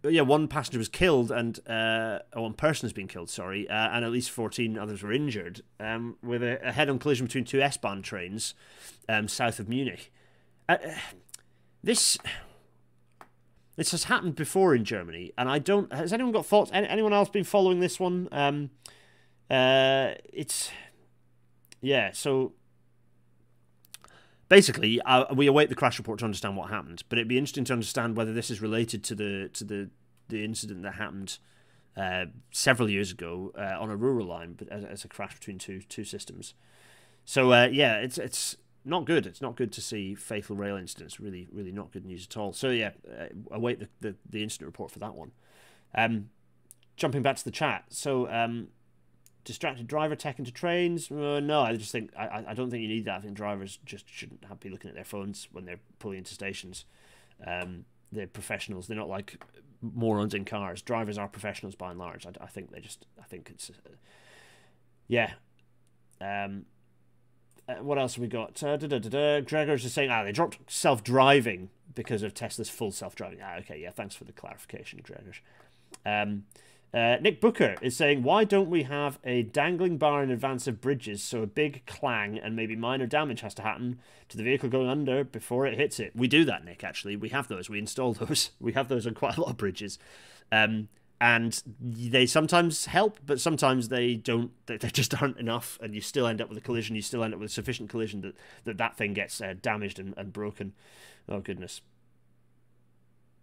[0.03, 3.30] yeah, one passenger was killed, and uh, one person has been killed.
[3.30, 7.25] Sorry, uh, and at least fourteen others were injured um, with a, a head-on collision
[7.25, 8.53] between two S-Bahn trains
[9.10, 10.12] um, south of Munich.
[10.69, 10.77] Uh,
[11.84, 12.17] this
[13.75, 15.91] this has happened before in Germany, and I don't.
[15.91, 16.71] Has anyone got thoughts?
[16.73, 18.30] Anyone else been following this one?
[18.32, 18.69] Um,
[19.49, 20.71] uh, it's
[21.82, 22.12] yeah.
[22.13, 22.53] So
[24.49, 27.03] basically, uh, we await the crash report to understand what happened.
[27.10, 29.89] But it'd be interesting to understand whether this is related to the to the
[30.29, 31.38] the incident that happened
[31.95, 35.57] uh, several years ago uh, on a rural line, but as, as, a crash between
[35.57, 36.53] two two systems.
[37.25, 39.25] So uh, yeah, it's it's not good.
[39.25, 41.19] It's not good to see fatal rail incidents.
[41.19, 42.53] Really, really not good news at all.
[42.53, 45.31] So yeah, uh, await the, the, the incident report for that one.
[45.95, 46.29] Um,
[46.95, 47.86] jumping back to the chat.
[47.89, 48.69] So um,
[49.47, 51.10] distracted driver tech into trains?
[51.10, 53.15] Uh, no, I just think I, I don't think you need that.
[53.15, 56.33] I think drivers just shouldn't have be looking at their phones when they're pulling into
[56.33, 56.86] stations.
[57.45, 58.88] Um, they're professionals.
[58.88, 59.41] They're not like
[59.81, 60.81] morons in cars.
[60.81, 62.27] Drivers are professionals by and large.
[62.27, 63.07] I, I think they just.
[63.19, 63.69] I think it's.
[63.69, 63.91] Uh,
[65.07, 65.31] yeah.
[66.19, 66.65] Um.
[67.69, 68.62] Uh, what else have we got?
[68.62, 69.41] Uh, da, da, da.
[69.41, 73.39] Gregor's just saying, ah, they dropped self-driving because of Tesla's full self-driving.
[73.43, 75.33] Ah, okay, yeah, thanks for the clarification, Gregor.
[76.05, 76.43] Um,
[76.93, 80.80] uh, Nick Booker is saying, why don't we have a dangling bar in advance of
[80.80, 84.69] bridges so a big clang and maybe minor damage has to happen to the vehicle
[84.69, 86.13] going under before it hits it?
[86.15, 87.17] We do that, Nick, actually.
[87.17, 87.69] We have those.
[87.69, 88.52] We install those.
[88.60, 90.00] We have those on quite a lot of bridges.
[90.52, 90.88] Um,
[91.19, 94.52] and they sometimes help, but sometimes they don't.
[94.67, 96.95] They, they, just aren't enough, and you still end up with a collision.
[96.95, 100.13] You still end up with sufficient collision that that, that thing gets uh, damaged and,
[100.15, 100.73] and broken.
[101.28, 101.82] Oh, goodness.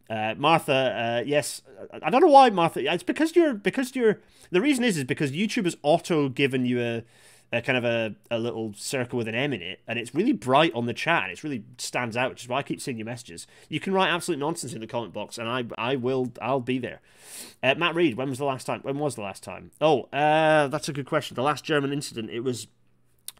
[0.08, 0.72] Uh, Martha,
[1.20, 1.62] uh, yes,
[2.02, 2.92] I don't know why Martha.
[2.92, 4.20] It's because you're because you're.
[4.50, 7.04] The reason is is because YouTube has auto given you a,
[7.52, 10.32] a kind of a, a little circle with an M in it, and it's really
[10.32, 11.30] bright on the chat.
[11.30, 13.46] It really stands out, which is why I keep seeing your messages.
[13.70, 16.78] You can write absolute nonsense in the comment box, and I I will I'll be
[16.78, 17.00] there.
[17.62, 18.80] Uh, Matt Reed, when was the last time?
[18.82, 19.70] When was the last time?
[19.80, 21.34] Oh, uh, that's a good question.
[21.34, 22.28] The last German incident.
[22.30, 22.66] It was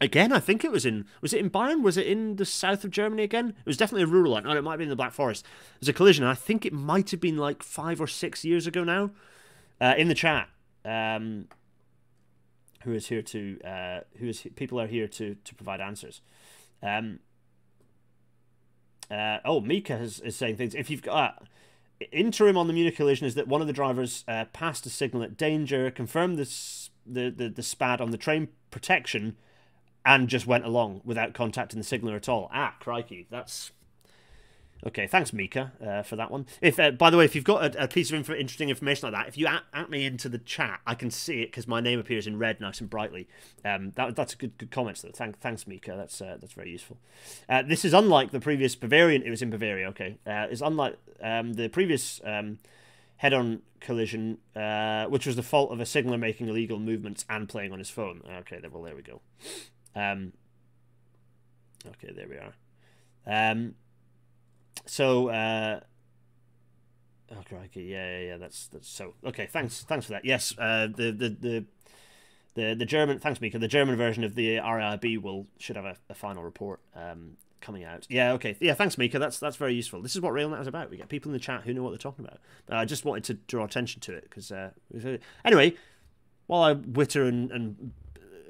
[0.05, 1.83] Again, I think it was in was it in Bayern?
[1.83, 3.55] Was it in the south of Germany again?
[3.59, 4.47] It was definitely a rural line.
[4.47, 5.47] Oh, it might have been in the Black Forest.
[5.81, 6.25] There's a collision.
[6.25, 9.13] I think it might have been like five or six years ago now.
[9.81, 10.51] Uh, in the chat,
[10.85, 11.49] um,
[12.83, 16.21] who is here to uh, who is people are here to to provide answers.
[16.83, 17.21] Um,
[19.11, 20.75] uh, oh, Mika is, is saying things.
[20.75, 21.49] If you've got
[22.13, 25.23] interim on the Munich collision is that one of the drivers uh, passed a signal
[25.23, 26.45] at danger, confirmed the,
[27.07, 29.37] the, the, the SPAD on the train protection,
[30.05, 32.51] and just went along without contacting the signaler at all.
[32.53, 33.73] Ah, crikey, that's
[34.87, 36.47] Okay, thanks Mika uh, for that one.
[36.61, 39.11] If uh, by the way, if you've got a, a piece of inf- interesting information
[39.11, 41.67] like that, if you at, at, me into the chat, I can see it because
[41.67, 43.27] my name appears in red, nice and brightly.
[43.65, 44.99] Um, that, that's a good good comment.
[44.99, 45.95] So thank, thanks Mika.
[45.97, 46.99] That's uh, that's very useful.
[47.49, 49.23] Uh, this is unlike the previous Bavarian.
[49.23, 49.89] It was in Bavaria.
[49.89, 52.59] Okay, uh, it's unlike um, the previous um,
[53.17, 57.73] head-on collision, uh, which was the fault of a signaler making illegal movements and playing
[57.73, 58.21] on his phone.
[58.41, 59.23] Okay, well there we go.
[59.97, 60.33] Um,
[61.87, 62.55] okay, there we are.
[63.27, 63.75] Um,
[64.87, 65.81] so uh
[67.33, 70.25] oh crikey yeah yeah yeah that's that's so okay thanks thanks for that.
[70.25, 71.65] Yes uh the the the
[72.55, 75.97] the, the German thanks Mika the German version of the RIB will should have a,
[76.11, 78.07] a final report um coming out.
[78.11, 80.03] Yeah okay yeah thanks Mika that's that's very useful.
[80.03, 80.91] This is what Rail Natter is about.
[80.91, 82.41] We get people in the chat who know what they're talking about.
[82.71, 84.71] Uh, I just wanted to draw attention to it because uh,
[85.45, 85.75] anyway
[86.47, 87.93] while I witter and, and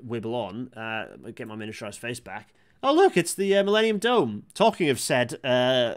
[0.07, 2.53] wibble on uh get my miniaturized face back
[2.87, 4.43] Oh, look, it's the uh, Millennium Dome.
[4.53, 5.95] Talking of said uh,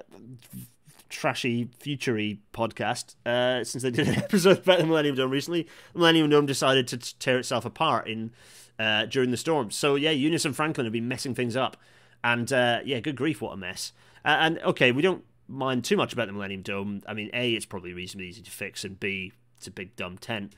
[1.09, 5.99] trashy, futury podcast, uh, since they did an episode about the Millennium Dome recently, the
[5.99, 8.31] Millennium Dome decided to tear itself apart in
[8.79, 9.69] uh, during the storm.
[9.69, 11.75] So, yeah, Eunice and Franklin have been messing things up.
[12.23, 13.91] And, uh, yeah, good grief, what a mess.
[14.23, 17.01] Uh, and, okay, we don't mind too much about the Millennium Dome.
[17.05, 20.17] I mean, A, it's probably reasonably easy to fix, and B, it's a big dumb
[20.17, 20.53] tent.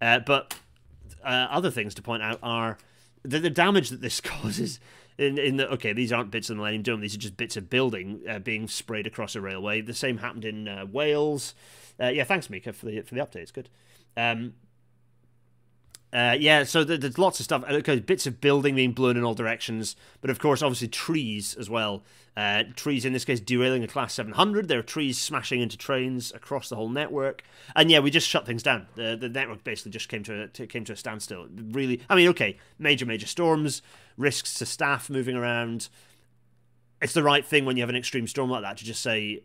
[0.00, 0.54] but
[1.22, 2.78] other things to point out are
[3.24, 4.78] the, the damage that this causes
[5.18, 7.56] in in the okay, these aren't bits of the Millennium Dome; these are just bits
[7.56, 9.80] of building uh, being sprayed across a railway.
[9.80, 11.54] The same happened in uh, Wales.
[12.00, 13.36] Uh, yeah, thanks, Mika, for the for the update.
[13.36, 13.68] It's good.
[14.16, 14.54] Um,
[16.14, 17.64] uh, yeah, so there's lots of stuff.
[17.68, 21.68] Okay, bits of building being blown in all directions, but of course, obviously trees as
[21.68, 22.04] well.
[22.36, 24.68] Uh, trees in this case derailing a class 700.
[24.68, 27.42] There are trees smashing into trains across the whole network,
[27.74, 28.86] and yeah, we just shut things down.
[28.94, 31.48] The the network basically just came to, a, came to a standstill.
[31.72, 33.82] Really, I mean, okay, major major storms,
[34.16, 35.88] risks to staff moving around.
[37.02, 39.42] It's the right thing when you have an extreme storm like that to just say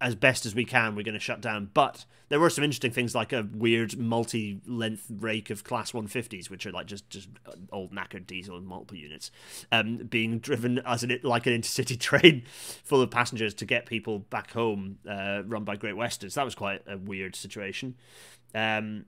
[0.00, 1.70] as best as we can, we're going to shut down.
[1.74, 6.66] But there were some interesting things like a weird multi-length rake of Class 150s, which
[6.66, 7.28] are like just just
[7.72, 9.30] old knackered diesel and multiple units,
[9.72, 12.44] um, being driven as an like an intercity train
[12.84, 16.30] full of passengers to get people back home, uh, run by Great Western.
[16.30, 17.94] So that was quite a weird situation.
[18.54, 19.06] Um,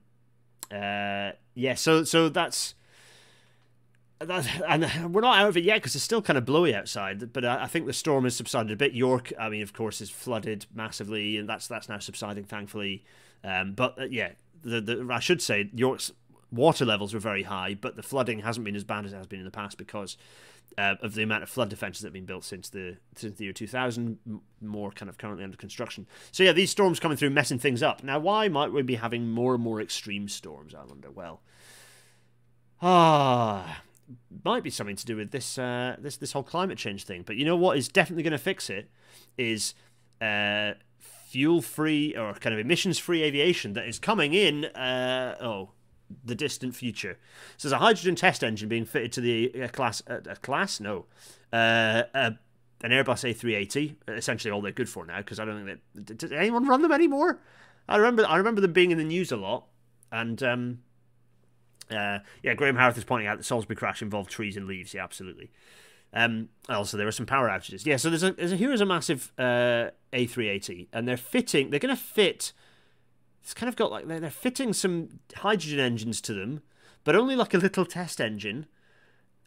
[0.71, 2.75] uh, yeah, so so that's
[4.29, 7.33] and we're not out of it yet because it's still kind of blowy outside.
[7.33, 8.93] But I think the storm has subsided a bit.
[8.93, 13.03] York, I mean, of course, is flooded massively, and that's that's now subsiding, thankfully.
[13.43, 14.31] Um, but uh, yeah,
[14.61, 16.11] the, the I should say York's
[16.51, 19.27] water levels were very high, but the flooding hasn't been as bad as it has
[19.27, 20.17] been in the past because
[20.77, 23.45] uh, of the amount of flood defences that have been built since the since the
[23.45, 24.19] year 2000,
[24.61, 26.05] more kind of currently under construction.
[26.31, 28.03] So yeah, these storms coming through messing things up.
[28.03, 30.75] Now, why might we be having more and more extreme storms?
[30.75, 31.09] I wonder.
[31.09, 31.41] Well,
[32.81, 33.81] ah
[34.43, 37.23] might be something to do with this uh, this this whole climate change thing.
[37.25, 38.89] But you know what is definitely going to fix it
[39.37, 39.73] is
[40.21, 44.65] uh, fuel free or kind of emissions free aviation that is coming in.
[44.65, 45.71] Uh, oh,
[46.23, 47.17] the distant future.
[47.57, 50.79] So there's a hydrogen test engine being fitted to the uh, class uh, a class
[50.79, 51.05] no.
[51.53, 52.03] Uh,
[52.83, 56.31] an Airbus A380, essentially all they're good for now, because I don't think that does
[56.31, 57.39] anyone run them anymore.
[57.87, 59.67] I remember I remember them being in the news a lot,
[60.11, 60.79] and um,
[61.91, 64.93] uh, yeah, Graham Harris is pointing out that Salisbury crash involved trees and leaves.
[64.93, 65.51] Yeah, absolutely.
[66.13, 67.85] Um, also, there are some power outages.
[67.85, 71.69] Yeah, so there's a, there's a here is a massive uh, A380, and they're fitting.
[71.69, 72.53] They're going to fit.
[73.41, 76.61] It's kind of got like they're, they're fitting some hydrogen engines to them,
[77.03, 78.67] but only like a little test engine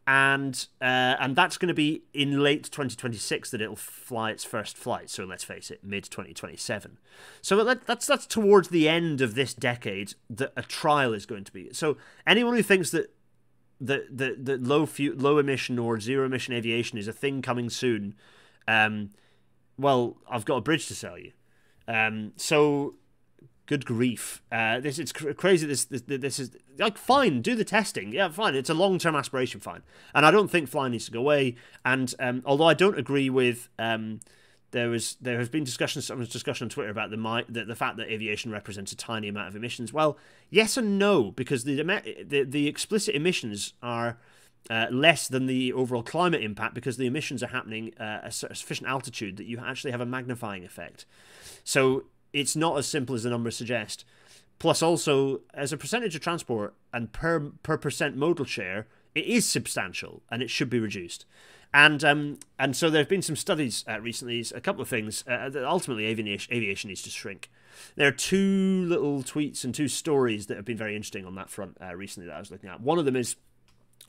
[0.07, 4.77] and uh, and that's going to be in late 2026 that it'll fly its first
[4.77, 5.09] flight.
[5.09, 6.99] So let's face it, mid 2027.
[7.41, 11.53] So that's that's towards the end of this decade that a trial is going to
[11.53, 11.73] be.
[11.73, 13.15] So anyone who thinks that
[13.81, 17.71] the the, the low fu- low emission or zero emission aviation is a thing coming
[17.71, 18.15] soon,
[18.69, 19.11] um,
[19.79, 21.33] well, I've got a bridge to sell you.
[21.89, 22.97] Um, so
[23.67, 24.43] Good grief!
[24.53, 25.67] Uh, this it's cr- crazy.
[25.67, 27.41] This, this this is like fine.
[27.41, 28.13] Do the testing.
[28.13, 28.55] Yeah, fine.
[28.55, 29.59] It's a long term aspiration.
[29.59, 29.83] Fine.
[30.15, 31.57] And I don't think flying needs to go away.
[31.85, 34.21] And um, although I don't agree with um,
[34.75, 37.97] there was there has been discussion some discussion on Twitter about the, the the fact
[37.97, 39.95] that aviation represents a tiny amount of emissions.
[39.95, 40.19] Well,
[40.51, 44.19] yes and no because the the, the explicit emissions are.
[44.71, 48.55] Uh, less than the overall climate impact because the emissions are happening uh, at a
[48.55, 51.05] sufficient altitude that you actually have a magnifying effect.
[51.65, 52.05] So
[52.35, 54.05] it's not as simple as the numbers suggest.
[54.59, 59.49] Plus, also as a percentage of transport and per per percent modal share, it is
[59.49, 61.25] substantial and it should be reduced.
[61.73, 65.25] And um, and so there have been some studies uh, recently, a couple of things.
[65.27, 67.51] Uh, that ultimately, aviation, aviation needs to shrink.
[67.97, 71.51] There are two little tweets and two stories that have been very interesting on that
[71.51, 72.81] front uh, recently that I was looking at.
[72.81, 73.37] One of them is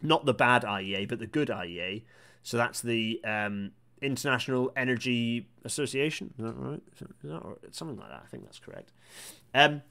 [0.02, 2.04] not the bad IEA, but the good IEA.
[2.44, 3.72] So that's the um,
[4.06, 6.34] International Energy Association.
[6.38, 6.82] Is that right?
[6.94, 7.58] Is that right?
[7.72, 8.24] Something like that.
[8.24, 8.92] I think that's correct.
[9.54, 9.82] Um,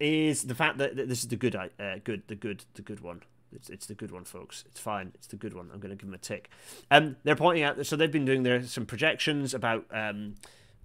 [0.00, 1.68] is the fact that, that this is the good, uh,
[2.02, 3.22] good, the good, the good one.
[3.54, 4.64] It's, it's the good one, folks.
[4.66, 5.12] It's fine.
[5.14, 5.70] It's the good one.
[5.72, 6.50] I'm going to give them a tick.
[6.90, 7.76] Um, they're pointing out.
[7.76, 10.34] that So they've been doing their some projections about um,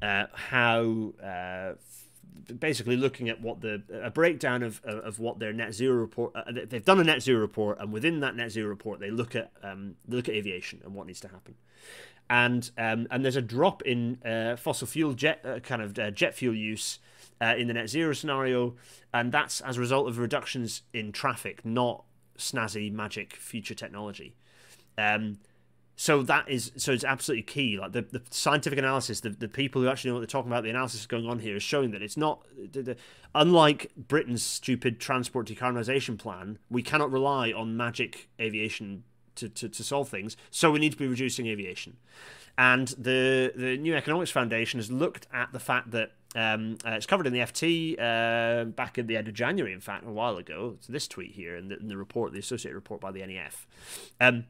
[0.01, 1.73] uh, how uh,
[2.59, 6.35] basically looking at what the a breakdown of of what their net zero report.
[6.35, 9.35] Uh, they've done a net zero report, and within that net zero report, they look
[9.35, 11.55] at um, they look at aviation and what needs to happen.
[12.29, 16.11] And um, and there's a drop in uh, fossil fuel jet uh, kind of uh,
[16.11, 16.99] jet fuel use
[17.41, 18.75] uh, in the net zero scenario,
[19.13, 22.03] and that's as a result of reductions in traffic, not
[22.37, 24.35] snazzy magic future technology.
[24.97, 25.37] Um,
[25.99, 27.77] so that is so it's absolutely key.
[27.79, 30.63] Like the, the scientific analysis, the, the people who actually know what they're talking about,
[30.63, 32.45] the analysis going on here is showing that it's not.
[32.71, 32.97] The, the,
[33.33, 39.03] unlike Britain's stupid transport decarbonisation plan, we cannot rely on magic aviation
[39.37, 40.37] to, to, to solve things.
[40.51, 41.97] So we need to be reducing aviation.
[42.57, 47.05] And the the New Economics Foundation has looked at the fact that um, uh, it's
[47.05, 50.37] covered in the FT uh, back at the end of January, in fact, a while
[50.37, 50.73] ago.
[50.77, 53.67] It's this tweet here in the, in the report, the associated report by the NEF.
[54.19, 54.45] Um,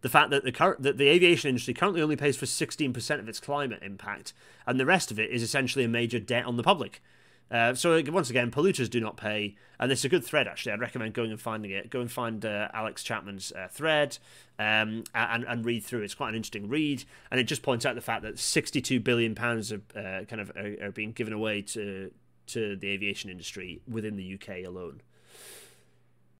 [0.00, 3.28] the fact that the current that the aviation industry currently only pays for 16% of
[3.28, 4.32] its climate impact,
[4.66, 7.02] and the rest of it is essentially a major debt on the public.
[7.50, 10.72] Uh, so once again, polluters do not pay, and it's a good thread actually.
[10.72, 11.90] I'd recommend going and finding it.
[11.90, 14.18] Go and find uh, Alex Chapman's uh, thread
[14.58, 16.02] um, and and read through.
[16.02, 19.34] It's quite an interesting read, and it just points out the fact that 62 billion
[19.36, 22.10] pounds of uh, kind of are, are, being given away to
[22.48, 25.02] to the aviation industry within the UK alone.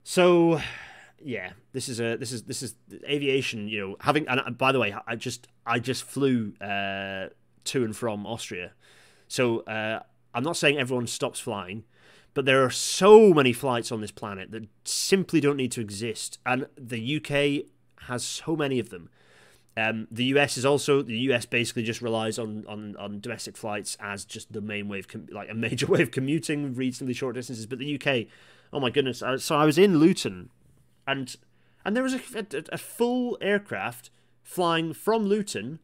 [0.03, 0.61] So,
[1.23, 3.69] yeah, this is a this is this is aviation.
[3.69, 7.29] You know, having and by the way, I just I just flew uh,
[7.65, 8.73] to and from Austria,
[9.29, 10.01] so uh,
[10.37, 11.85] I'm not saying everyone stops flying,
[12.35, 16.39] but there are so many flights on this planet that simply don't need to exist,
[16.45, 17.65] and the UK
[18.09, 19.09] has so many of them.
[19.79, 23.97] Um, the US is also the US basically just relies on, on, on domestic flights
[23.99, 27.65] as just the main way of like a major way of commuting reasonably short distances.
[27.65, 28.27] But the UK,
[28.75, 29.23] oh my goodness!
[29.39, 30.51] So I was in Luton,
[31.07, 31.35] and
[31.83, 34.11] and there was a, a, a full aircraft
[34.43, 35.79] flying from Luton,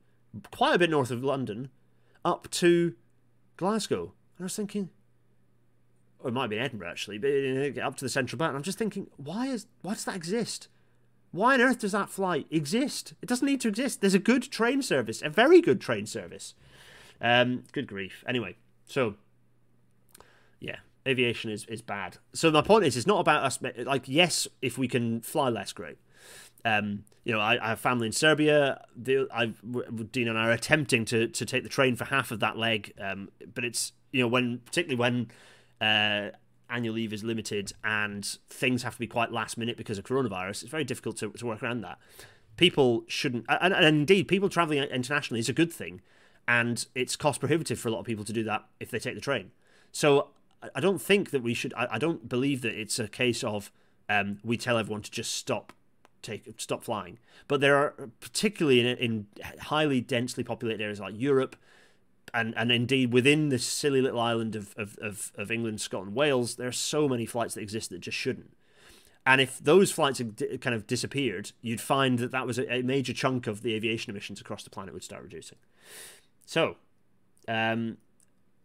[0.50, 1.70] quite a bit north of London,
[2.22, 2.94] up to
[3.56, 4.12] Glasgow.
[4.40, 4.90] I was thinking,
[6.18, 8.42] or it might be Edinburgh actually, but up to the central.
[8.42, 10.68] And I'm just thinking, why is why does that exist?
[11.30, 13.14] Why on earth does that flight exist?
[13.22, 14.00] It doesn't need to exist.
[14.00, 16.54] There's a good train service, a very good train service.
[17.20, 18.22] Um, good grief.
[18.26, 18.56] Anyway,
[18.86, 19.14] so
[20.60, 20.76] yeah,
[21.06, 22.18] aviation is, is bad.
[22.32, 23.58] So my point is, it's not about us.
[23.78, 25.98] Like, yes, if we can fly less, great.
[26.64, 28.84] Um, you know, I, I, have family in Serbia.
[28.96, 29.46] The, I,
[30.12, 32.92] Dean and I are attempting to, to take the train for half of that leg,
[33.00, 35.30] um, but it's you know when particularly when
[35.80, 36.30] uh,
[36.70, 40.62] annual leave is limited and things have to be quite last minute because of coronavirus,
[40.62, 41.98] it's very difficult to, to work around that.
[42.56, 46.00] People shouldn't, and, and indeed, people traveling internationally is a good thing,
[46.46, 49.14] and it's cost prohibitive for a lot of people to do that if they take
[49.14, 49.50] the train.
[49.90, 50.28] So
[50.74, 51.72] I don't think that we should.
[51.74, 53.70] I, I don't believe that it's a case of
[54.08, 55.72] um, we tell everyone to just stop
[56.22, 57.18] take stop flying.
[57.48, 59.26] But there are particularly in, in
[59.60, 61.56] highly densely populated areas like Europe,
[62.34, 66.56] and and indeed within this silly little island of, of, of, of, England, Scotland, Wales,
[66.56, 68.56] there are so many flights that exist that just shouldn't.
[69.24, 72.82] And if those flights had kind of disappeared, you'd find that that was a, a
[72.82, 75.58] major chunk of the aviation emissions across the planet would start reducing.
[76.44, 76.76] So,
[77.46, 77.98] um,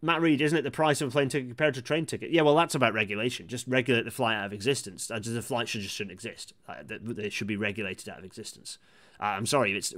[0.00, 2.30] Matt Reed, isn't it the price of a plane ticket compared to a train ticket?
[2.30, 3.48] Yeah, well, that's about regulation.
[3.48, 5.10] Just regulate the flight out of existence.
[5.10, 6.52] Uh, the flight should just shouldn't exist.
[6.68, 8.78] Uh, they should be regulated out of existence.
[9.20, 9.92] Uh, I'm sorry, it's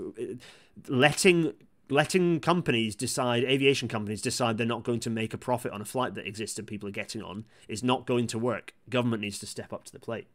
[0.89, 1.53] letting
[1.91, 5.85] letting companies decide, aviation companies decide they're not going to make a profit on a
[5.85, 8.75] flight that exists and people are getting on is not going to work.
[8.89, 10.27] Government needs to step up to the plate.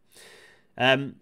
[0.77, 1.15] Um,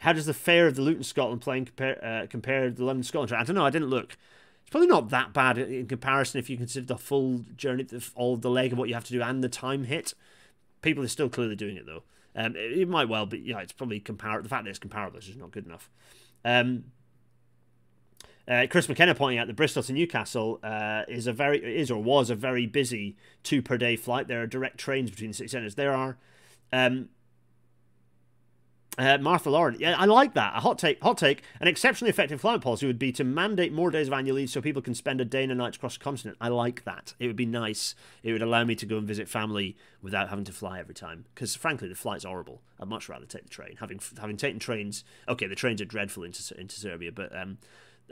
[0.00, 3.32] how does the fare of the Luton Scotland plane compare uh, compare the London Scotland?
[3.32, 3.64] I don't know.
[3.64, 4.16] I didn't look
[4.62, 8.50] It's probably not that bad in comparison if you consider the full journey, all the
[8.50, 10.14] leg of what you have to do and the time hit.
[10.82, 12.02] People are still clearly doing it though.
[12.34, 14.42] Um, it, it, might well be, yeah, it's probably comparable.
[14.42, 15.90] The fact that it's comparable is just not good enough.
[16.44, 16.84] Um,
[18.48, 22.02] uh, Chris McKenna pointing out that Bristol to Newcastle uh, is a very is or
[22.02, 24.28] was a very busy two per day flight.
[24.28, 25.74] There are direct trains between the city centres.
[25.74, 26.16] There are
[26.72, 27.08] um,
[28.98, 30.52] Uh, Martha Lauren, yeah, I like that.
[30.54, 31.42] A hot take, hot take.
[31.60, 34.60] An exceptionally effective climate policy would be to mandate more days of annual leave so
[34.60, 36.36] people can spend a day and a night across the continent.
[36.42, 37.14] I like that.
[37.18, 37.94] It would be nice.
[38.22, 41.24] It would allow me to go and visit family without having to fly every time.
[41.34, 42.60] Because frankly, the flight's horrible.
[42.78, 43.76] I'd much rather take the train.
[43.80, 47.56] Having having taken trains, okay, the trains are dreadful into into Serbia, but um,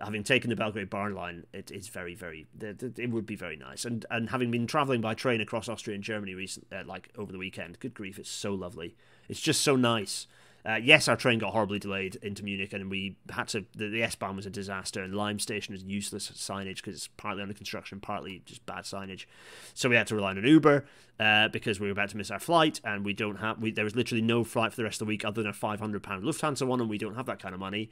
[0.01, 2.47] having taken the Belgrade Bar line, it is very, very.
[2.61, 3.85] It would be very nice.
[3.85, 7.33] And and having been traveling by train across Austria and Germany recently, uh, like over
[7.33, 8.97] the weekend, good grief, it's so lovely.
[9.29, 10.27] It's just so nice.
[10.63, 13.65] Uh, yes, our train got horribly delayed into Munich, and we had to.
[13.75, 17.09] The, the S Bahn was a disaster, and Laim Station is useless signage because it's
[17.17, 19.25] partly under construction, partly just bad signage.
[19.73, 20.85] So we had to rely on an Uber
[21.19, 23.59] uh, because we were about to miss our flight, and we don't have.
[23.59, 25.55] We, there was literally no flight for the rest of the week other than a
[25.55, 27.91] five hundred pound Lufthansa one, and we don't have that kind of money.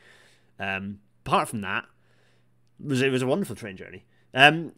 [0.60, 1.86] Um, apart from that,
[2.82, 4.04] was it was a wonderful train journey.
[4.34, 4.72] Um,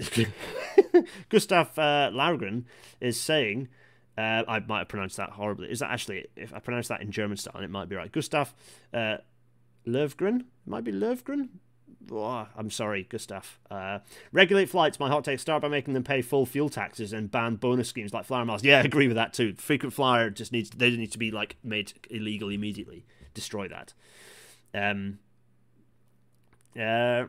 [1.28, 2.11] Gustav uh,
[3.01, 3.68] is saying
[4.16, 5.70] uh, I might have pronounced that horribly.
[5.70, 8.11] Is that actually, if I pronounce that in German style, it might be right.
[8.12, 8.55] Gustav
[8.92, 9.18] uh?
[9.86, 11.48] Might be Löfgren?
[12.12, 13.59] Oh, I'm sorry, Gustav.
[13.70, 14.01] Uh,
[14.32, 15.01] regulate flights.
[15.01, 18.12] My hot take start by making them pay full fuel taxes and ban bonus schemes
[18.12, 18.64] like flyer miles.
[18.64, 19.55] Yeah, I agree with that too.
[19.55, 23.05] Frequent flyer just needs they need to be like made illegal immediately.
[23.34, 23.94] Destroy that.
[24.74, 25.18] Um.
[26.78, 27.26] Uh,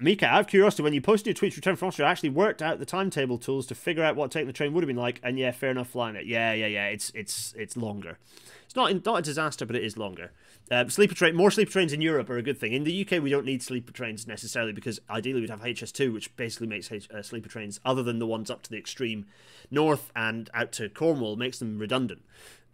[0.00, 2.62] Mika, out of curiosity, when you posted your tweets return from Austria, I actually worked
[2.62, 5.20] out the timetable tools to figure out what taking the train would have been like,
[5.22, 6.26] and yeah, fair enough flying it.
[6.26, 6.86] Yeah, yeah, yeah.
[6.86, 8.18] It's it's it's longer.
[8.64, 10.30] It's not not a disaster, but it is longer.
[10.70, 12.74] Uh, sleeper train, more sleeper trains in Europe are a good thing.
[12.74, 16.36] In the UK, we don't need sleeper trains necessarily because ideally we'd have HS2, which
[16.36, 19.24] basically makes H- uh, sleeper trains, other than the ones up to the extreme
[19.70, 22.22] north and out to Cornwall, makes them redundant.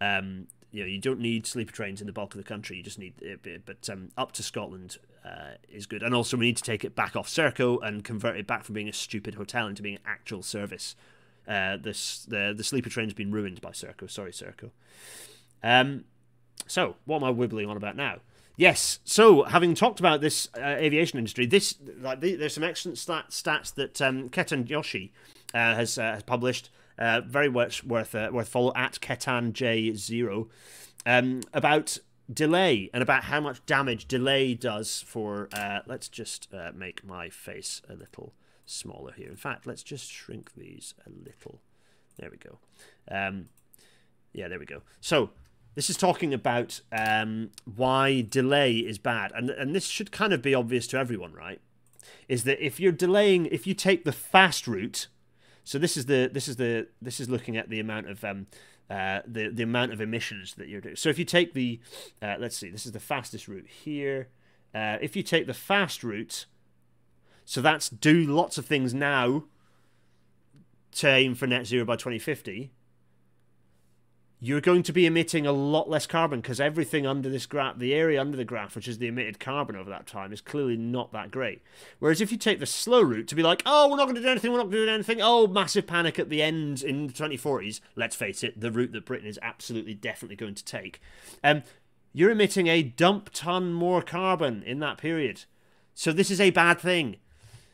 [0.01, 2.75] Um, you know, you don't need sleeper trains in the bulk of the country.
[2.75, 6.03] You just need, uh, but um, up to Scotland uh, is good.
[6.03, 8.75] And also, we need to take it back off Serco and convert it back from
[8.75, 10.97] being a stupid hotel into being an actual service.
[11.47, 14.09] Uh, this the the sleeper train's been ruined by Serco.
[14.11, 14.71] Sorry, Serco.
[15.63, 16.03] Um,
[16.67, 18.17] so what am I wibbling on about now?
[18.57, 18.99] Yes.
[19.05, 23.27] So having talked about this uh, aviation industry, this like the, there's some excellent stat,
[23.29, 25.11] stats that um, Ketan Joshi
[25.53, 26.69] uh, has uh, has published.
[26.97, 30.47] Uh, very much worth uh, worth follow at Ketan J zero
[31.05, 31.97] um, about
[32.33, 35.49] delay and about how much damage delay does for.
[35.53, 38.33] Uh, let's just uh, make my face a little
[38.65, 39.29] smaller here.
[39.29, 41.61] In fact, let's just shrink these a little.
[42.17, 42.59] There we go.
[43.11, 43.49] Um,
[44.33, 44.81] yeah, there we go.
[45.01, 45.31] So
[45.75, 50.41] this is talking about um, why delay is bad, and and this should kind of
[50.41, 51.59] be obvious to everyone, right?
[52.29, 55.07] Is that if you're delaying, if you take the fast route
[55.65, 58.45] so this is the this is the this is looking at the amount of um,
[58.89, 60.95] uh, the the amount of emissions that you're doing.
[60.95, 61.79] So if you take the
[62.21, 64.29] uh, let's see, this is the fastest route here.
[64.73, 66.45] Uh, if you take the fast route,
[67.45, 69.45] so that's do lots of things now
[70.91, 72.71] to aim for net zero by 2050
[74.45, 77.95] you're going to be emitting a lot less carbon because everything under this graph, the
[77.95, 81.11] area under the graph, which is the emitted carbon over that time, is clearly not
[81.11, 81.63] that great.
[81.97, 84.21] Whereas if you take the slow route to be like, oh, we're not going to
[84.21, 87.07] do anything, we're not going to do anything, oh, massive panic at the end in
[87.07, 91.01] the 2040s, let's face it, the route that Britain is absolutely definitely going to take,
[91.43, 91.63] um,
[92.13, 95.45] you're emitting a dump ton more carbon in that period.
[95.95, 97.15] So this is a bad thing.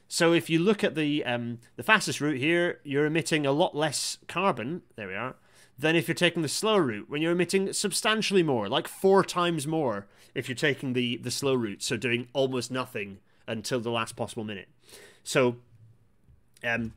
[0.08, 3.76] So if you look at the um, the fastest route here, you're emitting a lot
[3.76, 4.84] less carbon.
[4.96, 5.36] There we are
[5.82, 9.66] than if you're taking the slow route when you're emitting substantially more, like four times
[9.66, 10.06] more
[10.36, 13.18] if you're taking the, the slow route, so doing almost nothing
[13.48, 14.70] until the last possible minute.
[15.24, 15.58] So,
[16.64, 16.94] um,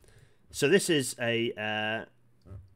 [0.51, 2.05] so this is a uh,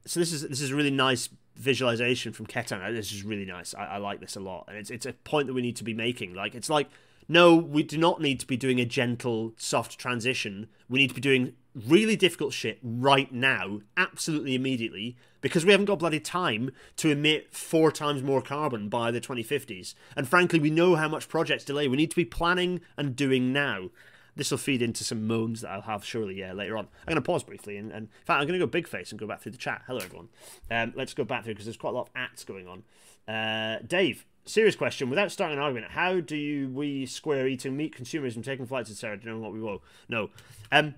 [0.05, 2.93] so this is this is a really nice visualization from Ketan.
[2.93, 3.75] This is really nice.
[3.75, 5.83] I, I like this a lot, and it's it's a point that we need to
[5.83, 6.33] be making.
[6.33, 6.89] Like it's like
[7.29, 10.67] no, we do not need to be doing a gentle, soft transition.
[10.89, 15.85] We need to be doing really difficult shit right now, absolutely immediately, because we haven't
[15.85, 19.93] got bloody time to emit four times more carbon by the 2050s.
[20.17, 21.87] And frankly, we know how much projects delay.
[21.87, 23.91] We need to be planning and doing now.
[24.35, 26.85] This will feed into some moans that I'll have surely, yeah, later on.
[26.85, 29.11] I'm going to pause briefly, and, and in fact, I'm going to go big face
[29.11, 29.83] and go back through the chat.
[29.85, 30.29] Hello, everyone.
[30.71, 32.83] Um, let's go back through because there's quite a lot of acts going on.
[33.31, 35.09] Uh, Dave, serious question.
[35.09, 39.19] Without starting an argument, how do you, we square eating meat consumerism, taking flights, etc.,
[39.25, 39.83] know what we will?
[40.07, 40.29] No.
[40.71, 40.95] Um,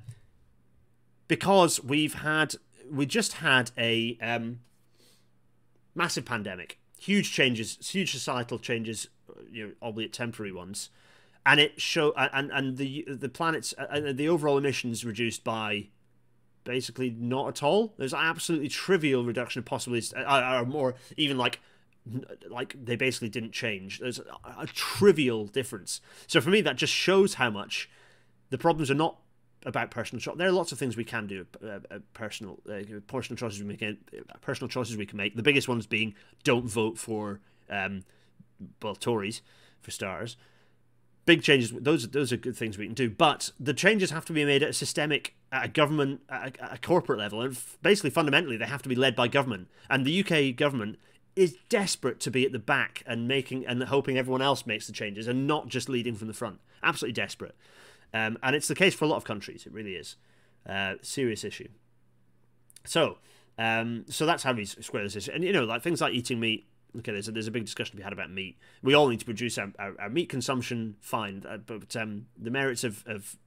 [1.28, 2.56] because we've had
[2.92, 4.60] we just had a um,
[5.96, 9.08] massive pandemic, huge changes, huge societal changes,
[9.50, 10.90] you know, albeit temporary ones,
[11.46, 15.88] and it show and and the the planet's uh, the overall emissions reduced by
[16.64, 17.94] basically not at all.
[17.98, 21.60] There's absolutely trivial reduction of possibly uh, or more even like
[22.50, 24.00] like they basically didn't change.
[24.00, 24.24] There's a,
[24.60, 26.02] a trivial difference.
[26.28, 27.90] So for me, that just shows how much
[28.50, 29.18] the problems are not
[29.66, 30.36] about personal choice.
[30.38, 31.46] There are lots of things we can do.
[31.64, 33.84] Uh, uh, personal, uh, personal choices we make.
[33.84, 33.94] Uh,
[34.42, 35.36] personal choices we can make.
[35.36, 37.40] The biggest ones being don't vote for
[37.70, 38.04] um,
[38.82, 39.42] well, Tories
[39.82, 40.38] for stars.
[41.26, 41.72] Big changes.
[41.72, 44.64] Those those are good things we can do, but the changes have to be made
[44.64, 48.58] at a systemic, at a government, at a, at a corporate level, and basically fundamentally
[48.58, 49.68] they have to be led by government.
[49.88, 50.98] And the UK government
[51.36, 54.94] is desperate to be at the back and making and hoping everyone else makes the
[54.94, 56.60] changes and not just leading from the front.
[56.84, 57.56] Absolutely desperate.
[58.14, 59.66] Um, and it's the case for a lot of countries.
[59.66, 60.18] It really is.
[60.68, 61.70] Uh, serious issue.
[62.86, 63.18] So,
[63.58, 65.32] um, so that's how we square this issue.
[65.32, 66.68] And you know, like things like eating meat.
[66.98, 68.58] Okay, there's a, there's a big discussion to be had about meat.
[68.82, 72.52] We all need to produce our, our, our meat consumption, fine, uh, but um, the
[72.52, 73.38] merits of, of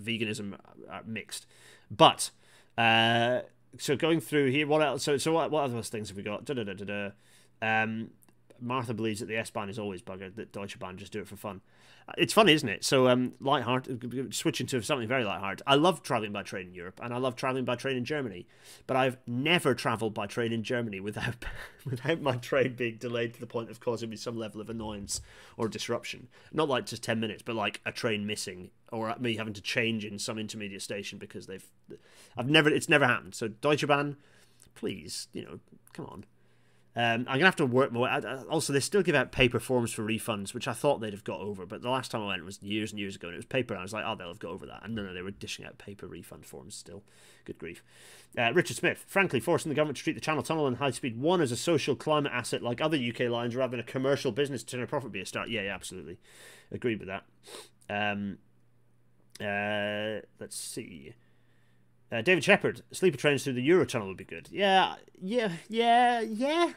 [0.00, 0.56] veganism
[0.88, 1.46] are mixed.
[1.90, 2.30] But
[2.78, 3.40] uh,
[3.78, 5.04] so going through here, what else?
[5.04, 6.44] So so what, what other things have we got?
[6.44, 7.10] Da, da, da, da, da.
[7.62, 8.10] Um,
[8.62, 11.28] Martha believes that the S Bahn is always buggered, that Deutsche Bahn just do it
[11.28, 11.60] for fun.
[12.16, 12.84] It's funny, isn't it?
[12.84, 15.62] So, um, light-hearted, switching to something very light-hearted.
[15.66, 18.46] I love traveling by train in Europe, and I love traveling by train in Germany,
[18.86, 21.44] but I've never travelled by train in Germany without
[21.84, 25.20] without my train being delayed to the point of causing me some level of annoyance
[25.56, 26.28] or disruption.
[26.52, 30.04] Not like just ten minutes, but like a train missing or me having to change
[30.04, 31.66] in some intermediate station because they've.
[32.36, 32.68] I've never.
[32.68, 33.34] It's never happened.
[33.34, 34.16] So Deutsche Bahn,
[34.74, 35.60] please, you know,
[35.92, 36.24] come on.
[36.94, 38.08] Um, I'm gonna have to work more.
[38.50, 41.40] Also, they still give out paper forms for refunds, which I thought they'd have got
[41.40, 43.46] over, but the last time I went was years and years ago, and it was
[43.46, 43.72] paper.
[43.72, 44.82] And I was like, oh, they'll have got over that.
[44.84, 47.02] And no, no, they were dishing out paper refund forms still.
[47.46, 47.82] Good grief.
[48.36, 51.18] Uh, Richard Smith, frankly, forcing the government to treat the Channel Tunnel and High Speed
[51.18, 54.62] One as a social climate asset like other UK lines rather than a commercial business
[54.62, 55.48] to turn a profit be a start.
[55.48, 56.18] Yeah, yeah, absolutely,
[56.70, 57.24] agreed with that.
[57.88, 58.36] Um,
[59.40, 61.14] uh, let's see.
[62.12, 64.48] Uh, David Shepard, sleeper trains through the Eurotunnel would be good.
[64.50, 66.72] Yeah, yeah, yeah, yeah,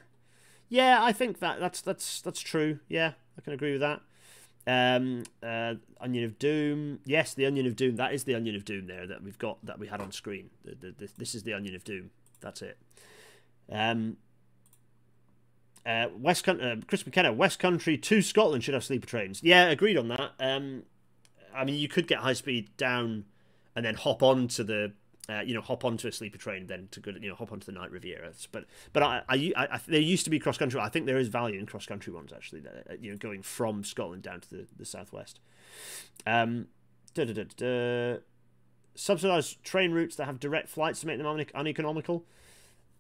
[0.70, 1.04] yeah.
[1.04, 2.80] I think that that's that's that's true.
[2.88, 4.02] Yeah, I can agree with that.
[4.68, 7.00] Um, uh, Onion of Doom.
[7.06, 7.98] Yes, the Onion of Doom.
[7.98, 10.50] That is the Onion of Doom there that we've got that we had on screen.
[10.64, 12.12] The, the, the, this is the Onion of Doom.
[12.42, 12.78] That's it.
[13.72, 14.18] Um,
[15.86, 19.42] uh, West Country, uh, Chris McKenna, West Country to Scotland should have sleeper trains.
[19.44, 20.32] Yeah, agreed on that.
[20.40, 20.84] Um,
[21.56, 23.26] I mean, you could get high speed down
[23.76, 24.94] and then hop on to the
[25.30, 27.66] uh, you know, hop onto a sleeper train, then to go, you know, hop onto
[27.66, 28.32] the night Riviera.
[28.52, 30.80] But but I, I, I, there used to be cross country.
[30.80, 32.62] I think there is value in cross country ones actually.
[32.62, 35.40] That, uh, you know, going from Scotland down to the the southwest.
[36.28, 36.68] Um,
[37.14, 38.20] da, da, da,
[38.96, 42.26] subsidized train routes that have direct flights to make them un- uneconomical.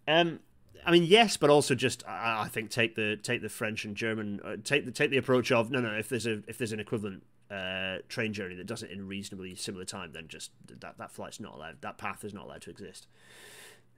[0.07, 0.39] Um,
[0.86, 3.95] I mean, yes, but also just I, I think take the take the French and
[3.95, 5.91] German uh, take the take the approach of no, no.
[5.91, 9.55] If there's a if there's an equivalent uh, train journey that does it in reasonably
[9.55, 11.81] similar time, then just that that flight's not allowed.
[11.81, 13.07] That path is not allowed to exist.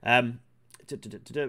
[0.02, 0.40] Um,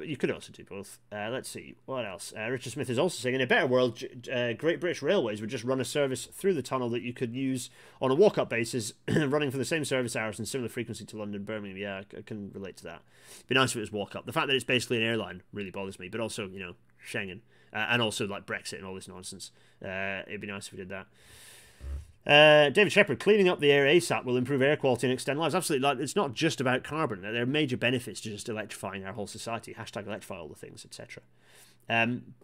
[0.03, 0.99] you could also do both.
[1.11, 2.33] Uh, let's see what else.
[2.37, 5.49] Uh, Richard Smith is also saying, in a better world, uh, Great British Railways would
[5.49, 7.69] just run a service through the tunnel that you could use
[8.01, 11.43] on a walk-up basis, running for the same service hours and similar frequency to London,
[11.43, 11.77] Birmingham.
[11.77, 13.01] Yeah, I can relate to that.
[13.35, 14.25] It'd be nice if it was walk-up.
[14.25, 16.73] The fact that it's basically an airline really bothers me, but also you know
[17.05, 17.41] Schengen
[17.73, 19.51] uh, and also like Brexit and all this nonsense.
[19.83, 21.07] Uh, it'd be nice if we did that.
[22.27, 25.55] Uh, David Shepard, cleaning up the air ASAP will improve air quality and extend lives.
[25.55, 27.21] Absolutely, like it's not just about carbon.
[27.21, 29.73] There are major benefits to just electrifying our whole society.
[29.73, 31.23] Hashtag electrify all the things, etc.
[31.89, 32.35] Um,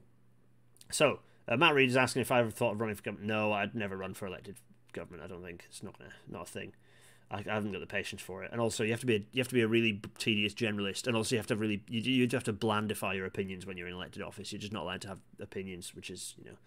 [0.91, 3.27] so uh, Matt Reed is asking if I ever thought of running for government.
[3.27, 4.55] No, I'd never run for elected
[4.93, 5.23] government.
[5.23, 6.73] I don't think it's not a, not a thing.
[7.29, 8.51] I, I, haven't got the patience for it.
[8.51, 11.05] And also, you have to be a, you have to be a really tedious generalist,
[11.05, 13.87] and also you have to really you you have to blandify your opinions when you're
[13.87, 14.51] in elected office.
[14.51, 16.57] You're just not allowed to have opinions, which is you know,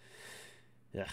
[0.93, 1.09] yeah.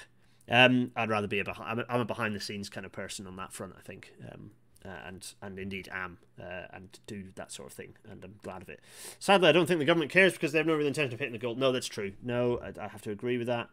[0.50, 2.92] Um, I'd rather be a behind, I'm a, I'm a behind the scenes kind of
[2.92, 3.74] person on that front.
[3.78, 4.52] I think, um,
[4.86, 8.62] uh, and and indeed am, uh, and do that sort of thing, and I'm glad
[8.62, 8.82] of it.
[9.20, 11.34] Sadly, I don't think the government cares because they have no real intention of hitting
[11.34, 11.56] the goal.
[11.56, 12.14] No, that's true.
[12.22, 13.70] No, I, I have to agree with that.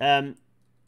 [0.00, 0.36] Um,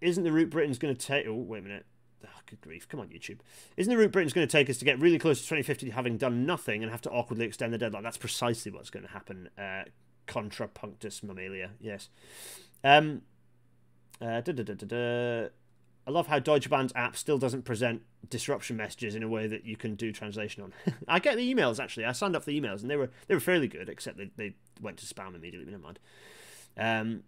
[0.01, 1.27] isn't the route Britain's going to take?
[1.27, 1.87] Oh, wait a minute.
[2.27, 2.89] Oh, good grief.
[2.89, 3.39] Come on, YouTube.
[3.77, 6.17] Isn't the route Britain's going to take us to get really close to 2050 having
[6.19, 8.03] done nothing and have to awkwardly extend the deadline?
[8.03, 9.49] That's precisely what's going to happen.
[9.59, 9.85] Uh,
[10.27, 11.71] contra punctus mammalia.
[11.81, 12.09] Yes.
[12.83, 13.23] Um,
[14.21, 15.49] uh,
[16.07, 19.65] I love how Deutsche Bahn's app still doesn't present disruption messages in a way that
[19.65, 20.73] you can do translation on.
[21.09, 22.05] I get the emails actually.
[22.05, 24.31] I signed up for the emails and they were they were fairly good, except they,
[24.37, 25.71] they went to spam immediately.
[25.71, 25.99] Never mind.
[26.77, 27.23] Um,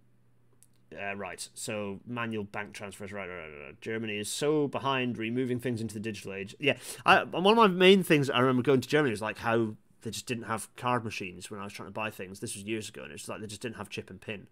[0.96, 1.48] uh, right.
[1.54, 3.12] So manual bank transfers.
[3.12, 3.80] Right, right, right, right.
[3.80, 6.54] Germany is so behind removing things into the digital age.
[6.60, 6.76] Yeah.
[7.04, 10.10] I, one of my main things I remember going to Germany was like how they
[10.10, 12.40] just didn't have card machines when I was trying to buy things.
[12.40, 14.46] This was years ago, and it's like they just didn't have chip and pin.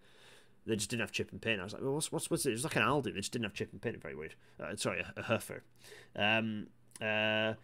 [0.66, 1.60] They just didn't have chip and pin.
[1.60, 2.50] I was like, well, what's what's what's it?
[2.50, 3.04] It was like an Aldi.
[3.04, 3.98] They just didn't have chip and pin.
[4.00, 4.34] Very weird.
[4.58, 5.62] Uh, sorry, a, a Hofer.
[6.16, 6.68] Um,
[7.00, 7.54] uh,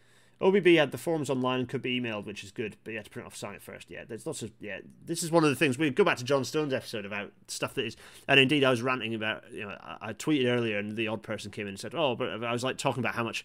[0.41, 3.05] OBB had the forms online and could be emailed, which is good, but you have
[3.05, 3.91] to print off sign it first.
[3.91, 4.79] Yeah, there's lots of yeah.
[5.05, 7.75] This is one of the things we go back to John Stone's episode about stuff
[7.75, 7.97] that is,
[8.27, 9.45] and indeed I was ranting about.
[9.53, 12.17] You know, I, I tweeted earlier, and the odd person came in and said, "Oh,"
[12.17, 13.45] but I was like talking about how much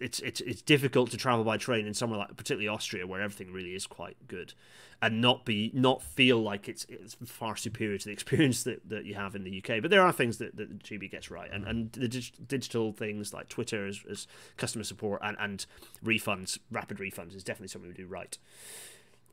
[0.00, 3.52] it's it's it's difficult to travel by train in somewhere like particularly Austria where everything
[3.52, 4.54] really is quite good
[5.02, 9.04] and not be not feel like it's it's far superior to the experience that, that
[9.04, 11.66] you have in the UK but there are things that, that GB gets right and
[11.66, 14.26] and the dig- digital things like Twitter as, as
[14.56, 15.66] customer support and, and
[16.04, 18.38] refunds rapid refunds is definitely something we do right.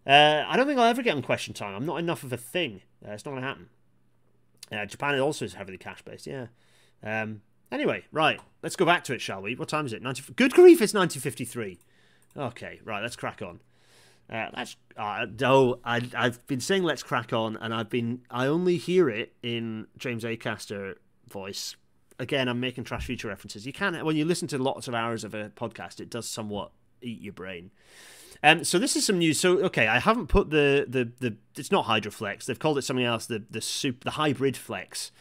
[0.05, 1.75] Uh, I don't think I'll ever get on question time.
[1.75, 2.81] I'm not enough of a thing.
[3.05, 3.67] Uh, it's not to happen.
[4.71, 6.47] Uh, Japan also is heavily cash based yeah.
[7.03, 7.41] Um,
[7.71, 9.55] Anyway, right, let's go back to it, shall we?
[9.55, 10.01] What time is it?
[10.01, 11.79] 90, good grief, it's 1953.
[12.37, 13.59] Okay, right, let's crack on.
[14.31, 14.75] Uh, let's.
[14.97, 18.21] Uh, oh, I, I've been saying let's crack on, and I've been.
[18.29, 20.95] I only hear it in James Acaster
[21.29, 21.75] voice.
[22.19, 23.65] Again, I'm making Trash Future references.
[23.65, 26.71] You can't when you listen to lots of hours of a podcast, it does somewhat
[27.01, 27.71] eat your brain.
[28.43, 29.39] Um, so this is some news.
[29.39, 31.37] So okay, I haven't put the the the.
[31.55, 32.45] It's not Hydroflex.
[32.45, 33.27] They've called it something else.
[33.27, 35.11] The the soup the hybrid flex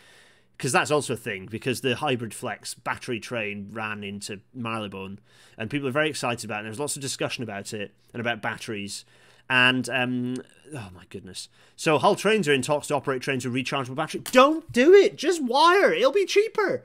[0.57, 5.19] because that's also a thing because the hybrid flex battery train ran into Marylebone
[5.59, 6.59] and people are very excited about it.
[6.61, 9.05] And there's lots of discussion about it and about batteries.
[9.49, 10.37] And um,
[10.75, 11.49] oh my goodness!
[11.77, 14.23] So Hull Trains are in talks to operate trains with rechargeable battery.
[14.33, 15.17] Don't do it.
[15.17, 15.93] Just wire.
[15.93, 16.83] It'll be cheaper.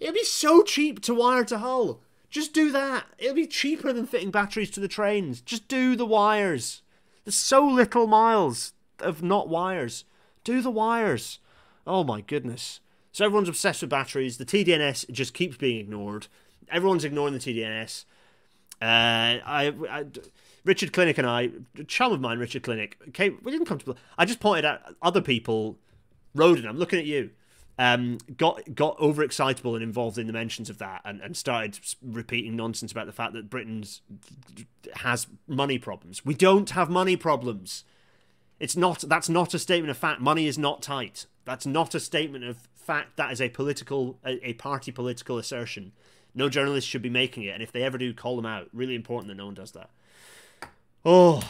[0.00, 2.00] It'll be so cheap to wire to Hull.
[2.28, 3.04] Just do that.
[3.18, 5.40] It'll be cheaper than fitting batteries to the trains.
[5.40, 6.82] Just do the wires.
[7.24, 10.04] There's so little miles of not wires.
[10.42, 11.38] Do the wires.
[11.86, 12.80] Oh my goodness.
[13.12, 14.38] So everyone's obsessed with batteries.
[14.38, 16.28] The TDNS just keeps being ignored.
[16.70, 18.04] Everyone's ignoring the TDNS.
[18.80, 20.06] Uh, I, I,
[20.64, 21.50] Richard Clinic and I,
[21.86, 23.38] chum of mine, Richard Clinic, came.
[23.42, 23.94] We didn't come to.
[24.16, 25.78] I just pointed out other people.
[26.34, 27.30] Roden, I'm looking at you.
[27.78, 32.56] Um, got got overexcitable and involved in the mentions of that, and, and started repeating
[32.56, 33.84] nonsense about the fact that Britain
[34.96, 36.24] has money problems.
[36.24, 37.84] We don't have money problems.
[38.58, 39.04] It's not.
[39.08, 40.20] That's not a statement of fact.
[40.20, 41.26] Money is not tight.
[41.44, 45.92] That's not a statement of fact that is a political, a, a party political assertion.
[46.34, 48.68] No journalist should be making it, and if they ever do, call them out.
[48.72, 49.90] Really important that no one does that.
[51.04, 51.42] Oh,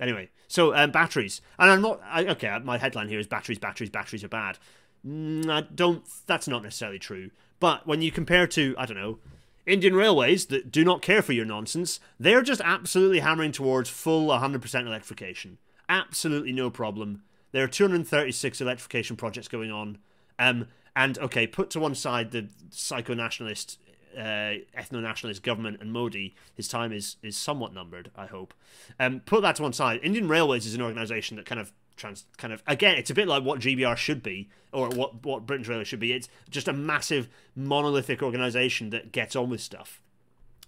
[0.00, 2.58] anyway, so um, batteries, and I'm not I, okay.
[2.64, 4.58] My headline here is batteries, batteries, batteries are bad.
[5.06, 6.04] Mm, I don't.
[6.26, 7.30] That's not necessarily true.
[7.58, 9.18] But when you compare to, I don't know,
[9.66, 14.28] Indian Railways that do not care for your nonsense, they're just absolutely hammering towards full
[14.28, 15.58] 100% electrification.
[15.88, 17.22] Absolutely no problem.
[17.52, 19.98] There are 236 electrification projects going on.
[20.40, 20.66] Um,
[20.96, 23.78] and okay, put to one side the psycho nationalist,
[24.16, 26.34] uh, ethno nationalist government and Modi.
[26.54, 28.10] His time is is somewhat numbered.
[28.16, 28.54] I hope.
[28.98, 30.00] Um, put that to one side.
[30.02, 33.28] Indian Railways is an organisation that kind of trans, kind of again, it's a bit
[33.28, 36.12] like what GBR should be or what what Britain's Railways should be.
[36.12, 40.00] It's just a massive monolithic organisation that gets on with stuff.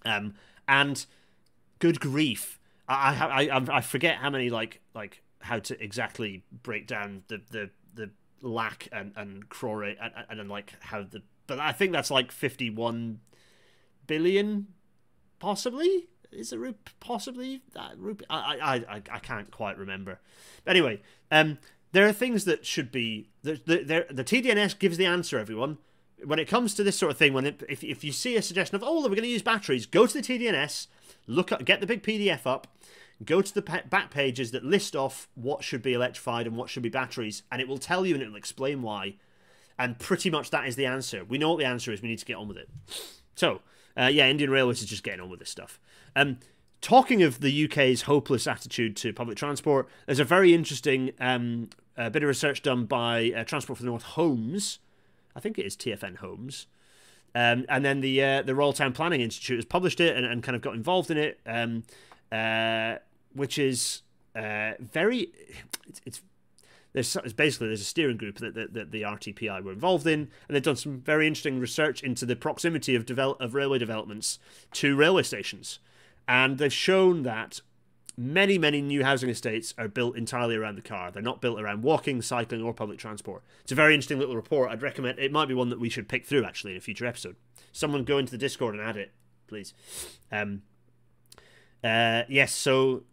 [0.05, 0.35] Um,
[0.67, 1.05] and
[1.79, 6.87] good grief, I I I, I forget how many like like how to exactly break
[6.87, 7.69] down the the
[8.43, 9.97] lakh and and crore and,
[10.29, 13.19] and like how the but I think that's like 51
[14.07, 14.67] billion
[15.39, 16.07] possibly?
[16.31, 20.19] Is it rup- possibly that rup- I, I I I can't quite remember.
[20.67, 21.57] Anyway um
[21.91, 25.77] there are things that should be the the, the TDNS gives the answer everyone.
[26.23, 28.41] When it comes to this sort of thing when it, if, if you see a
[28.41, 30.87] suggestion of oh we're going to use batteries go to the TDNS
[31.27, 32.67] look at get the big PDF up
[33.25, 36.83] go to the back pages that list off what should be electrified and what should
[36.83, 39.15] be batteries, and it will tell you and it'll explain why.
[39.77, 41.25] And pretty much that is the answer.
[41.25, 42.01] We know what the answer is.
[42.01, 42.69] We need to get on with it.
[43.35, 43.61] So,
[43.97, 45.79] uh, yeah, Indian Railways is just getting on with this stuff.
[46.15, 46.37] Um,
[46.81, 52.17] talking of the UK's hopeless attitude to public transport, there's a very interesting um, bit
[52.17, 54.79] of research done by uh, Transport for the North Homes.
[55.35, 56.67] I think it is TFN Homes.
[57.35, 60.43] Um, and then the uh, the Royal Town Planning Institute has published it and, and
[60.43, 61.39] kind of got involved in it.
[61.47, 61.83] Um,
[62.31, 62.97] uh,
[63.33, 64.01] which is
[64.35, 65.31] uh, very.
[65.87, 66.21] It's, it's
[66.93, 70.55] there's basically there's a steering group that, that, that, the RTPI were involved in, and
[70.55, 74.37] they've done some very interesting research into the proximity of develop of railway developments
[74.73, 75.79] to railway stations,
[76.27, 77.61] and they've shown that
[78.15, 81.11] many many new housing estates are built entirely around the car.
[81.11, 83.41] They're not built around walking, cycling, or public transport.
[83.63, 84.69] It's a very interesting little report.
[84.69, 87.07] I'd recommend it might be one that we should pick through actually in a future
[87.07, 87.35] episode.
[87.71, 89.11] Someone go into the Discord and add it,
[89.47, 89.73] please.
[90.31, 90.61] Um,
[91.83, 93.03] uh, yes, so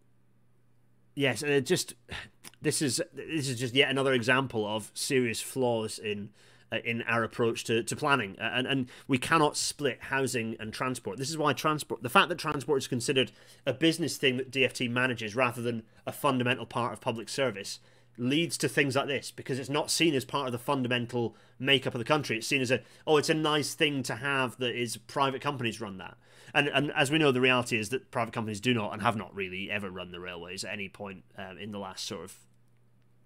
[1.15, 1.95] yes, uh, just
[2.63, 6.31] this is this is just yet another example of serious flaws in
[6.73, 8.37] uh, in our approach to, to planning.
[8.39, 11.19] And and we cannot split housing and transport.
[11.19, 13.33] This is why transport the fact that transport is considered
[13.67, 17.81] a business thing that DFT manages rather than a fundamental part of public service
[18.19, 21.95] leads to things like this because it's not seen as part of the fundamental makeup
[21.95, 22.37] of the country.
[22.37, 25.81] It's seen as a oh it's a nice thing to have that is private companies
[25.81, 26.17] run that
[26.55, 29.17] and and as we know, the reality is that private companies do not and have
[29.17, 32.35] not really ever run the railways at any point um, in the last sort of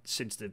[0.05, 0.53] since the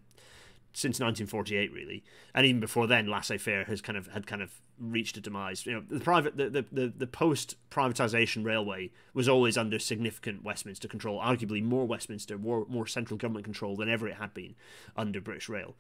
[0.74, 2.04] since 1948 really.
[2.34, 5.66] And even before then laissez-faire has kind of had kind of reached a demise.
[5.66, 10.44] You know the private the the, the, the post privatization railway was always under significant
[10.44, 14.56] westminster control arguably more westminster more more central government control than ever it had been
[14.96, 15.76] under british rail.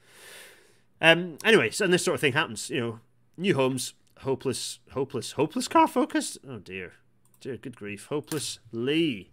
[0.99, 2.99] Um anyway so and this sort of thing happens you know
[3.37, 6.37] new homes hopeless hopeless hopeless car focus?
[6.47, 6.93] Oh dear.
[7.39, 8.07] Dear good grief.
[8.07, 9.31] Hopeless Lee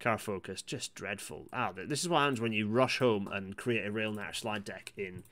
[0.00, 0.62] car focus.
[0.62, 1.46] Just dreadful.
[1.52, 4.64] Ah this is what happens when you rush home and create a rail natter slide
[4.64, 5.24] deck in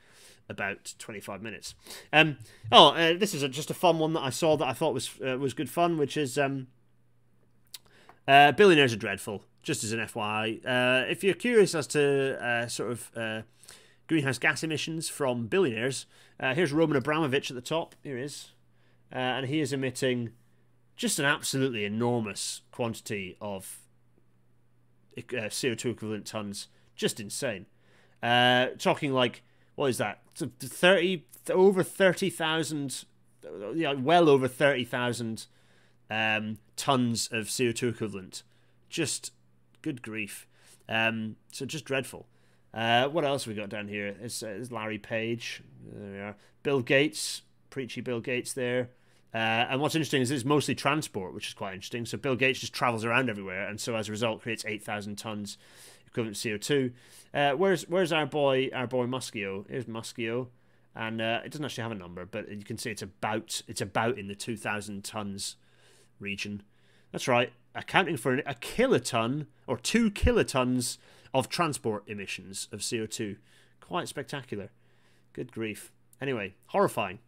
[0.49, 1.75] about 25 minutes.
[2.11, 2.37] Um
[2.71, 4.93] oh uh, this is a, just a fun one that i saw that i thought
[4.93, 6.67] was uh, was good fun which is um
[8.27, 12.67] uh, billionaires are dreadful just as an fyi uh, if you're curious as to uh,
[12.67, 13.41] sort of uh,
[14.07, 16.05] greenhouse gas emissions from billionaires
[16.39, 17.95] here's roman abramovich at the top.
[18.03, 18.51] Here he is
[19.13, 20.31] uh, and he is emitting
[20.95, 23.79] just an absolutely enormous quantity of
[25.17, 26.67] uh, CO2 equivalent tons.
[26.95, 27.65] Just insane.
[28.21, 29.43] Uh, talking like,
[29.75, 30.19] what is that?
[30.35, 33.05] 30, over 30,000,
[33.73, 35.47] yeah, well over 30,000
[36.09, 38.43] um, tons of CO2 equivalent.
[38.89, 39.31] Just
[39.81, 40.47] good grief.
[40.87, 42.27] Um, so just dreadful.
[42.73, 44.15] Uh, what else we got down here?
[44.21, 45.63] It's, uh, it's Larry Page.
[45.83, 46.35] There we are.
[46.63, 48.89] Bill Gates, preachy Bill Gates there.
[49.33, 49.37] Uh,
[49.69, 52.05] and what's interesting is it's mostly transport, which is quite interesting.
[52.05, 55.17] So Bill Gates just travels around everywhere, and so as a result, creates eight thousand
[55.17, 55.57] tons
[56.07, 56.91] equivalent CO two.
[57.33, 59.65] Uh, where's where's our boy our boy Muskio?
[59.69, 60.47] Here's Muskio,
[60.95, 63.81] and uh, it doesn't actually have a number, but you can see it's about it's
[63.81, 65.55] about in the two thousand tons
[66.19, 66.63] region.
[67.11, 70.97] That's right, accounting for a kiloton or two kilotons
[71.33, 73.37] of transport emissions of CO two.
[73.79, 74.71] Quite spectacular.
[75.33, 75.91] Good grief.
[76.19, 77.19] Anyway, horrifying.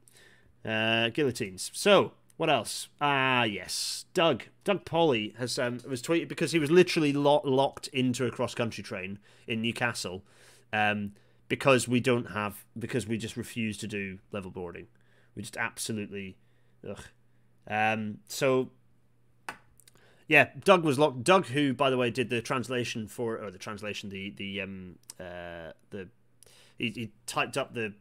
[0.65, 1.71] Uh, guillotines.
[1.73, 2.87] So, what else?
[3.01, 4.05] Ah, yes.
[4.13, 4.43] Doug.
[4.63, 8.55] Doug Paulley has um, was tweeted because he was literally lo- locked into a cross
[8.55, 10.23] country train in Newcastle
[10.71, 11.13] um,
[11.49, 14.87] because we don't have, because we just refuse to do level boarding.
[15.35, 16.37] We just absolutely.
[16.89, 17.03] Ugh.
[17.67, 18.71] Um, so,
[20.27, 21.23] yeah, Doug was locked.
[21.23, 24.95] Doug, who, by the way, did the translation for, or the translation, the, the, um,
[25.19, 26.09] uh, the,
[26.77, 27.93] he, he typed up the,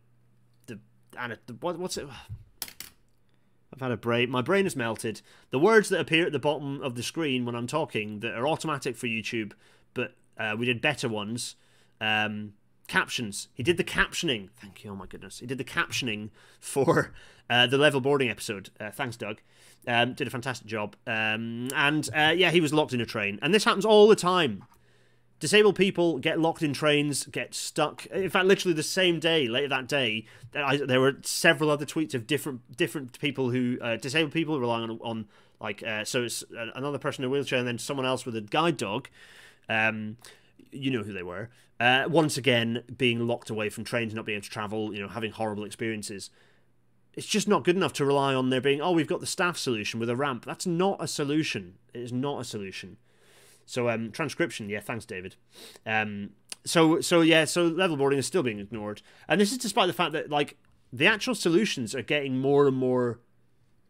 [0.66, 0.78] the,
[1.18, 2.06] and what, what's it?
[3.72, 4.30] I've had a brain.
[4.30, 5.22] My brain has melted.
[5.50, 8.46] The words that appear at the bottom of the screen when I'm talking that are
[8.46, 9.52] automatic for YouTube,
[9.94, 11.56] but uh, we did better ones.
[12.00, 12.54] Um,
[12.88, 13.48] captions.
[13.54, 14.50] He did the captioning.
[14.60, 14.90] Thank you.
[14.90, 15.38] Oh my goodness.
[15.38, 17.12] He did the captioning for
[17.48, 18.70] uh, the level boarding episode.
[18.78, 19.40] Uh, thanks, Doug.
[19.86, 20.96] Um, did a fantastic job.
[21.06, 23.38] Um, and uh, yeah, he was locked in a train.
[23.40, 24.64] And this happens all the time.
[25.42, 28.06] Disabled people get locked in trains, get stuck.
[28.06, 30.24] In fact, literally the same day, later that day,
[30.54, 34.88] I, there were several other tweets of different different people who uh, disabled people relying
[34.88, 35.26] on on
[35.60, 36.44] like uh, so it's
[36.76, 39.08] another person in a wheelchair and then someone else with a guide dog.
[39.68, 40.16] Um,
[40.70, 41.50] you know who they were.
[41.80, 45.08] Uh, once again, being locked away from trains, not being able to travel, you know,
[45.08, 46.30] having horrible experiences.
[47.14, 49.58] It's just not good enough to rely on there being, oh, we've got the staff
[49.58, 50.44] solution with a ramp.
[50.44, 51.78] That's not a solution.
[51.92, 52.98] It is not a solution.
[53.72, 55.36] So um, transcription, yeah, thanks, David.
[55.86, 56.32] Um,
[56.66, 59.94] so so yeah, so level boarding is still being ignored, and this is despite the
[59.94, 60.58] fact that like
[60.92, 63.20] the actual solutions are getting more and more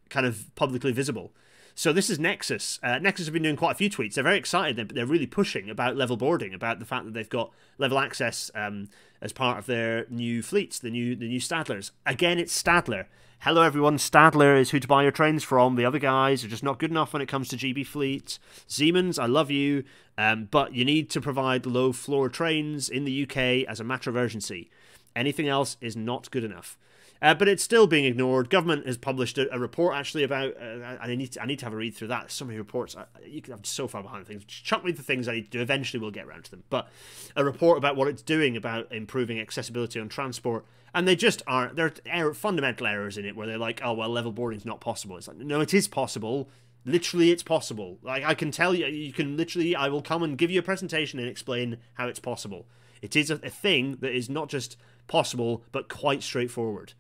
[0.09, 1.33] kind of publicly visible.
[1.75, 2.79] So this is Nexus.
[2.81, 4.15] Uh, Nexus have been doing quite a few tweets.
[4.15, 4.77] They're very excited.
[4.77, 8.53] They're, they're really pushing about level boarding, about the fact that they've got level access
[8.55, 8.89] um,
[9.21, 11.91] as part of their new fleets, the new the new Stadlers.
[12.07, 13.07] Again, it's Stadler.
[13.45, 13.97] Hello, everyone.
[13.97, 15.75] Stadler is who to buy your trains from.
[15.75, 18.39] The other guys are just not good enough when it comes to GB fleet.
[18.69, 19.83] Siemens, I love you,
[20.17, 24.11] um, but you need to provide low floor trains in the UK as a matter
[24.11, 24.71] of urgency.
[25.17, 26.79] Anything else is not good enough.
[27.21, 28.49] Uh, but it's still being ignored.
[28.49, 31.67] Government has published a, a report actually about, uh, I need to, I need to
[31.67, 32.31] have a read through that.
[32.31, 32.97] So many reports.
[32.97, 34.45] I, you can, I'm so far behind things.
[34.45, 35.61] Chuck me the things I need to do.
[35.61, 36.63] Eventually, we'll get around to them.
[36.71, 36.89] But
[37.35, 40.65] a report about what it's doing about improving accessibility on transport,
[40.95, 41.77] and they just aren't.
[41.77, 44.67] There are error, fundamental errors in it where they're like, oh well, level boarding is
[44.67, 45.17] not possible.
[45.17, 46.49] It's like, no, it is possible.
[46.85, 47.99] Literally, it's possible.
[48.03, 49.75] Like I can tell you, you can literally.
[49.77, 52.67] I will come and give you a presentation and explain how it's possible.
[53.01, 54.77] It is a, a thing that is not just
[55.07, 56.95] possible, but quite straightforward.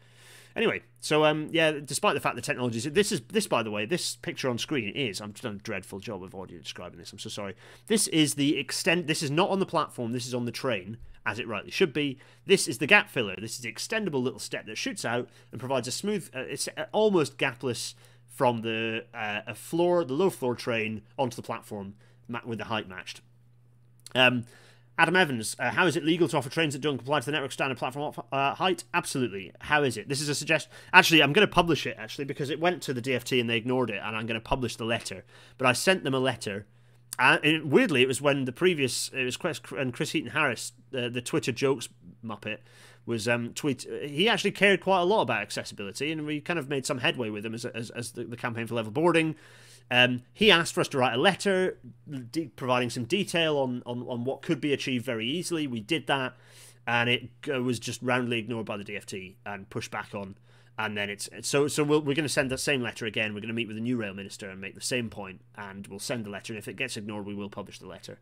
[0.55, 3.71] Anyway, so um, yeah, despite the fact the technology is this is this by the
[3.71, 7.13] way, this picture on screen is I'm done a dreadful job of audio describing this.
[7.13, 7.55] I'm so sorry.
[7.87, 9.07] This is the extent.
[9.07, 10.13] This is not on the platform.
[10.13, 12.19] This is on the train, as it rightly should be.
[12.47, 13.37] This is the gap filler.
[13.39, 16.69] This is the extendable little step that shoots out and provides a smooth, uh, it's
[16.77, 17.95] uh, almost gapless
[18.27, 21.95] from the uh, a floor, the low floor train onto the platform
[22.47, 23.21] with the height matched.
[24.15, 24.45] Um,
[24.99, 27.33] Adam Evans, uh, how is it legal to offer trains that don't comply to the
[27.33, 28.85] network standard platform uh, height?
[28.93, 29.53] Absolutely.
[29.61, 30.09] How is it?
[30.09, 30.71] This is a suggestion.
[30.93, 33.57] Actually, I'm going to publish it actually because it went to the DFT and they
[33.57, 35.25] ignored it, and I'm going to publish the letter.
[35.57, 36.67] But I sent them a letter.
[37.19, 41.11] And weirdly, it was when the previous it was Chris and Chris Heaton Harris, the,
[41.11, 41.89] the Twitter jokes
[42.25, 42.59] muppet,
[43.05, 43.87] was um, tweet.
[44.03, 47.31] He actually cared quite a lot about accessibility, and we kind of made some headway
[47.31, 49.37] with him as as, as the, the campaign for level boarding.
[49.91, 51.79] Um, he asked for us to write a letter,
[52.31, 55.67] de- providing some detail on, on on what could be achieved very easily.
[55.67, 56.35] We did that,
[56.87, 60.37] and it uh, was just roundly ignored by the DFT and pushed back on.
[60.79, 63.35] And then it's so so we are going to send that same letter again.
[63.35, 65.87] We're going to meet with the new rail minister and make the same point, and
[65.87, 66.55] we'll send the letter.
[66.55, 68.19] And if it gets ignored, we will publish the letter.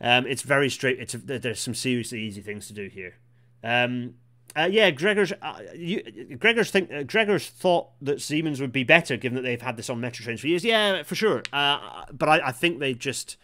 [0.00, 0.98] Um, it's very straight.
[0.98, 3.14] It's there's some seriously easy things to do here.
[3.62, 4.14] Um,
[4.56, 5.32] uh, yeah, Gregor's.
[5.40, 9.62] Uh, you, Gregor's think uh, Gregor's thought that Siemens would be better, given that they've
[9.62, 10.64] had this on Metro trains for years.
[10.64, 11.42] Yeah, for sure.
[11.52, 13.36] Uh, but I, I think they just.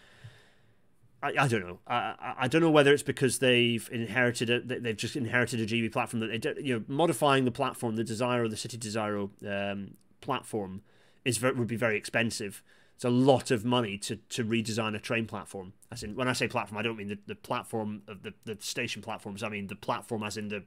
[1.27, 1.79] I, I don't know.
[1.87, 5.93] I, I don't know whether it's because they've inherited a, they've just inherited a GB
[5.93, 10.83] platform that they you know modifying the platform, the Desiro, the City Desiro um, platform
[11.25, 12.63] is would be very expensive
[12.97, 15.75] it's a lot of money to, to redesign a train platform.
[15.93, 18.57] As in, when I say platform, I don't mean the, the platform of the, the
[18.59, 19.43] station platforms.
[19.43, 20.65] I mean the platform as in the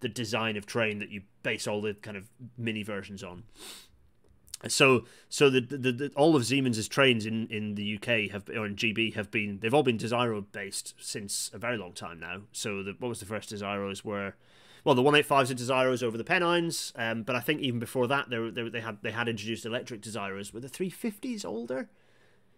[0.00, 2.28] the design of train that you base all the kind of
[2.58, 3.44] mini versions on.
[4.68, 8.66] So so the, the, the all of Siemens's trains in, in the UK have or
[8.66, 12.42] in GB have been they've all been Desiro based since a very long time now.
[12.52, 14.34] So the, what was the first Desiros were
[14.84, 18.30] well, the 185s are Desiros over the Pennines, um, but I think even before that,
[18.30, 20.52] they, they, they had they had introduced electric Desiros.
[20.52, 21.88] Were the 350s older?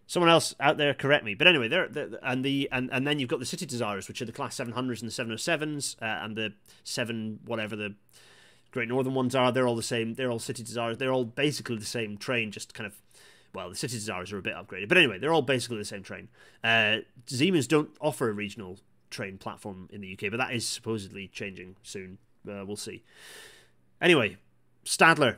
[0.07, 1.33] Someone else out there correct me.
[1.33, 1.89] But anyway, they're,
[2.23, 5.01] and the and, and then you've got the City Desiros, which are the Class 700s
[5.01, 6.53] and the 707s, uh, and the
[6.83, 7.95] seven whatever the
[8.75, 9.53] Great Northern ones are.
[9.53, 10.15] They're all the same.
[10.15, 10.97] They're all City Desiros.
[10.97, 13.01] They're all basically the same train, just kind of
[13.53, 16.03] well, the City Desiros are a bit upgraded, but anyway, they're all basically the same
[16.03, 16.27] train.
[16.61, 18.77] Uh, Siemens don't offer a regional
[19.09, 22.17] train platform in the UK, but that is supposedly changing soon.
[22.45, 23.01] Uh, we'll see.
[24.01, 24.35] Anyway,
[24.83, 25.37] Stadler.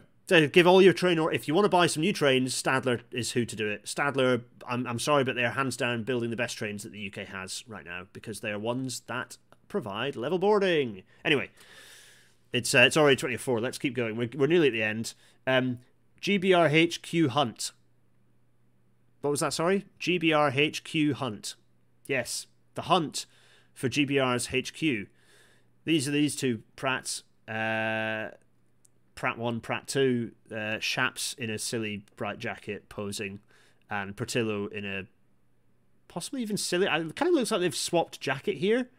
[0.51, 3.33] Give all your train, or if you want to buy some new trains, Stadler is
[3.33, 3.85] who to do it.
[3.85, 7.07] Stadler, I'm, I'm sorry, but they are hands down building the best trains that the
[7.07, 11.03] UK has right now because they are ones that provide level boarding.
[11.23, 11.49] Anyway,
[12.53, 13.59] it's uh, it's already 24.
[13.59, 14.15] Let's keep going.
[14.15, 15.13] We're, we're nearly at the end.
[15.45, 15.79] Um,
[16.21, 17.71] GBRHQ Hunt.
[19.21, 19.53] What was that?
[19.53, 21.55] Sorry, GBRHQ Hunt.
[22.05, 23.25] Yes, the hunt
[23.73, 25.09] for GBR's HQ.
[25.85, 27.23] These are these two Pratts.
[27.47, 28.35] Uh,
[29.15, 33.39] Pratt 1, Pratt 2, uh, Shapps in a silly bright jacket posing,
[33.89, 35.05] and Portillo in a
[36.07, 36.85] possibly even silly.
[36.85, 38.89] It kind of looks like they've swapped jacket here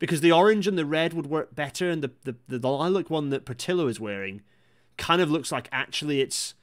[0.00, 3.08] because the orange and the red would work better, and the, the, the, the lilac
[3.08, 4.42] one that Portillo is wearing
[4.96, 6.54] kind of looks like actually it's.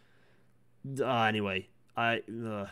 [0.99, 2.23] Uh, anyway, I.
[2.29, 2.65] Uh,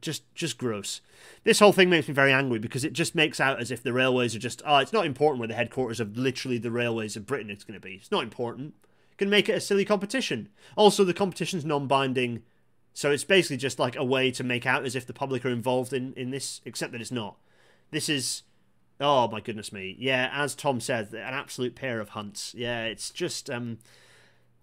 [0.00, 1.00] just just gross.
[1.42, 3.92] This whole thing makes me very angry because it just makes out as if the
[3.92, 7.26] railways are just oh, it's not important where the headquarters of literally the railways of
[7.26, 7.96] Britain it's going to be.
[7.96, 8.74] It's not important.
[9.18, 10.48] Can make it a silly competition.
[10.74, 12.42] Also, the competition's non-binding,
[12.94, 15.50] so it's basically just like a way to make out as if the public are
[15.50, 17.36] involved in in this, except that it's not.
[17.90, 18.42] This is.
[19.00, 19.96] Oh my goodness me!
[19.98, 22.54] Yeah, as Tom said, an absolute pair of hunts.
[22.56, 23.78] Yeah, it's just um,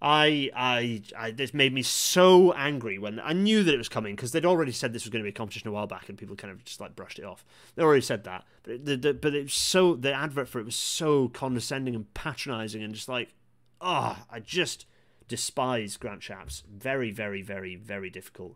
[0.01, 4.15] I, I, I, this made me so angry when I knew that it was coming
[4.15, 6.17] because they'd already said this was going to be a competition a while back, and
[6.17, 7.45] people kind of just like brushed it off.
[7.75, 10.65] They already said that, but it, the, the, but it's so the advert for it
[10.65, 13.35] was so condescending and patronising, and just like,
[13.79, 14.87] oh, I just
[15.27, 16.63] despise Grant Shapps.
[16.65, 18.55] Very, very, very, very difficult.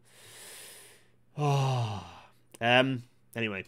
[1.38, 2.06] Oh,
[2.62, 3.04] um.
[3.36, 3.66] Anyway.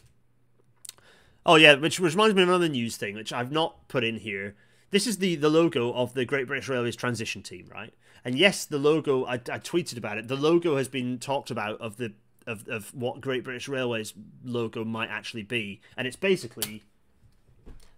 [1.47, 4.55] Oh yeah, which, reminds me of another news thing, which I've not put in here
[4.89, 7.93] this is the, the logo of the Great British Railways transition team, right?
[8.23, 10.27] And yes, the logo, I, I tweeted about it.
[10.27, 12.13] The logo has been talked about of the
[12.45, 14.13] of, of what Great British Railways
[14.45, 15.81] logo might actually be.
[15.97, 16.83] And it's basically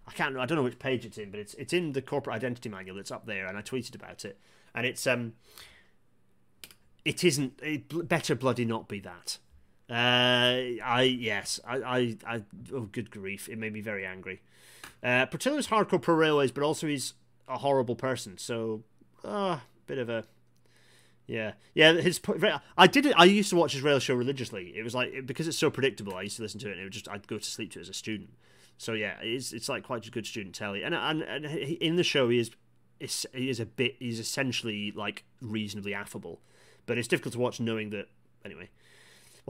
[0.08, 2.36] I can't I don't know which page it's in, but it's it's in the corporate
[2.36, 4.38] identity manual that's up there and I tweeted about it.
[4.74, 5.34] And it's um
[7.04, 9.38] it isn't it better bloody not be that.
[9.90, 14.40] Uh, I yes, I, I, I oh good grief, it made me very angry.
[15.02, 17.14] Uh, Portillo's hardcore pro railways, but also he's
[17.48, 18.38] a horrible person.
[18.38, 18.84] So,
[19.24, 20.24] uh, bit of a
[21.30, 21.92] yeah, yeah.
[21.92, 22.20] His
[22.76, 23.14] I did it.
[23.16, 24.72] I used to watch his rail show religiously.
[24.76, 26.14] It was like because it's so predictable.
[26.14, 26.72] I used to listen to it.
[26.72, 28.30] and It would just I'd go to sleep to it as a student.
[28.78, 30.82] So yeah, it's it's like quite a good student telly.
[30.82, 32.50] And and, and in the show he is
[33.32, 36.40] he is a bit he's essentially like reasonably affable,
[36.86, 38.08] but it's difficult to watch knowing that
[38.44, 38.68] anyway.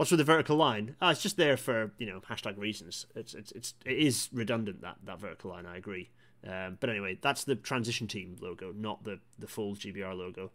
[0.01, 0.95] What's with the vertical line?
[0.99, 3.05] Ah, it's just there for you know hashtag reasons.
[3.15, 5.67] It's it's, it's it is redundant that that vertical line.
[5.67, 6.09] I agree.
[6.43, 10.49] Um, but anyway, that's the transition team logo, not the the full GBR logo.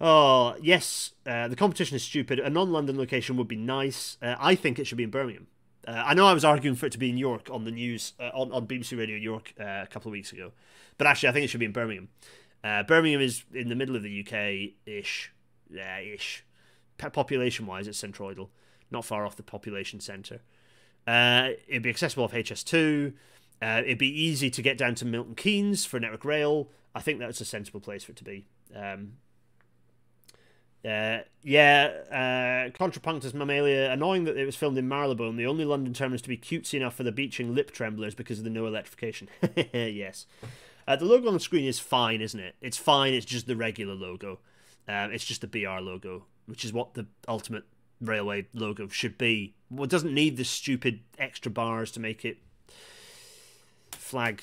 [0.00, 2.38] Oh yes, uh, the competition is stupid.
[2.38, 4.16] A non-London location would be nice.
[4.22, 5.48] Uh, I think it should be in Birmingham.
[5.86, 8.14] Uh, I know I was arguing for it to be in York on the news
[8.18, 10.52] uh, on on BBC Radio York uh, a couple of weeks ago,
[10.96, 12.08] but actually I think it should be in Birmingham.
[12.64, 15.34] Uh, Birmingham is in the middle of the UK ish,
[15.68, 16.46] yeah ish
[16.98, 18.48] population wise, it's centroidal,
[18.90, 20.40] not far off the population centre.
[21.06, 23.14] Uh, it'd be accessible off HS2.
[23.60, 26.68] Uh, it'd be easy to get down to Milton Keynes for Network Rail.
[26.94, 28.46] I think that's a sensible place for it to be.
[28.74, 29.12] Um,
[30.84, 33.90] uh, yeah, uh, Contrapunctus Mammalia.
[33.90, 36.94] Annoying that it was filmed in Marylebone, the only London terminus to be cutesy enough
[36.94, 39.28] for the beaching lip tremblers because of the no electrification.
[39.72, 40.26] yes.
[40.86, 42.54] Uh, the logo on the screen is fine, isn't it?
[42.60, 43.12] It's fine.
[43.12, 44.38] It's just the regular logo.
[44.86, 47.64] Um, it's just the BR logo, which is what the ultimate
[48.00, 49.54] railway logo should be.
[49.70, 52.38] Well, it doesn't need the stupid extra bars to make it
[53.92, 54.42] flag.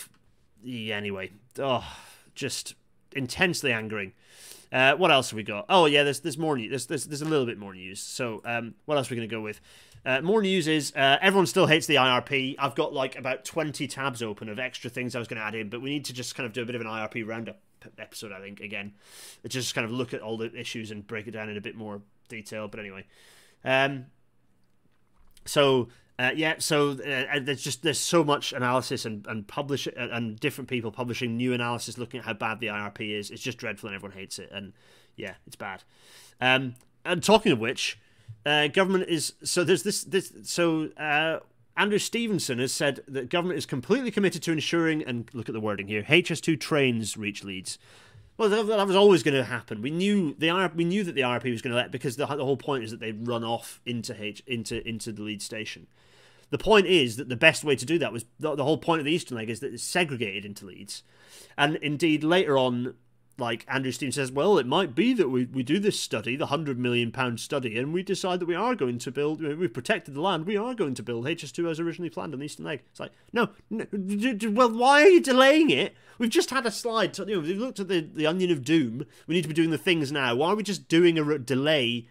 [0.66, 1.86] Anyway, oh,
[2.34, 2.76] just
[3.16, 4.14] intensely angering.
[4.72, 5.66] Uh, what else have we got?
[5.70, 6.70] Oh yeah, there's there's more news.
[6.70, 8.00] There's, there's there's a little bit more news.
[8.00, 9.62] So um, what else are we gonna go with?
[10.06, 12.56] Uh, more news is uh, everyone still hates the IRP.
[12.60, 15.56] I've got like about 20 tabs open of extra things I was going to add
[15.56, 17.58] in, but we need to just kind of do a bit of an IRP roundup
[17.98, 18.94] episode, I think, again.
[19.48, 21.76] Just kind of look at all the issues and break it down in a bit
[21.76, 22.68] more detail.
[22.68, 23.06] But anyway.
[23.64, 24.06] Um,
[25.46, 30.40] so uh, yeah, so uh, there's just there's so much analysis and and publish and
[30.40, 33.30] different people publishing new analysis looking at how bad the IRP is.
[33.32, 34.50] It's just dreadful and everyone hates it.
[34.52, 34.72] And
[35.18, 35.84] yeah, it's bad.
[36.40, 38.00] Um, and talking of which,
[38.46, 41.40] uh, government is so there's this this so uh,
[41.78, 45.60] Andrew Stephenson has said that government is completely committed to ensuring and look at the
[45.60, 47.78] wording here HS2 trains reach Leeds.
[48.38, 49.82] Well, that, was always going to happen.
[49.82, 52.26] We knew the IRP, we knew that the IRP was going to let because the,
[52.26, 55.88] the whole point is that they run off into H into into the Leeds station.
[56.50, 59.00] The point is that the best way to do that was the, the whole point
[59.00, 61.04] of the Eastern Leg is that it's segregated into Leeds,
[61.58, 62.96] and indeed later on
[63.38, 66.48] like Andrew Steen says, well, it might be that we, we do this study, the
[66.48, 69.42] hundred million pound study, and we decide that we are going to build.
[69.42, 70.46] We've protected the land.
[70.46, 72.82] We are going to build HS2 as originally planned on the eastern leg.
[72.92, 75.96] It's like, no, no well, why are you delaying it?
[76.18, 77.18] We've just had a slide.
[77.18, 79.06] You know, we've looked at the the onion of doom.
[79.28, 80.36] We need to be doing the things now.
[80.36, 82.08] Why are we just doing a delay?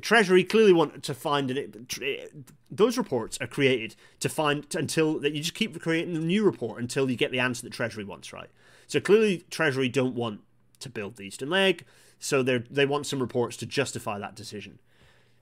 [0.00, 1.76] Treasury clearly want to find it.
[2.00, 2.26] Eh,
[2.70, 6.80] those reports are created to find until that you just keep creating a new report
[6.80, 8.50] until you get the answer that Treasury wants, right?
[8.90, 10.40] So clearly, Treasury don't want
[10.80, 11.84] to build the Eastern Leg,
[12.18, 14.80] so they they want some reports to justify that decision.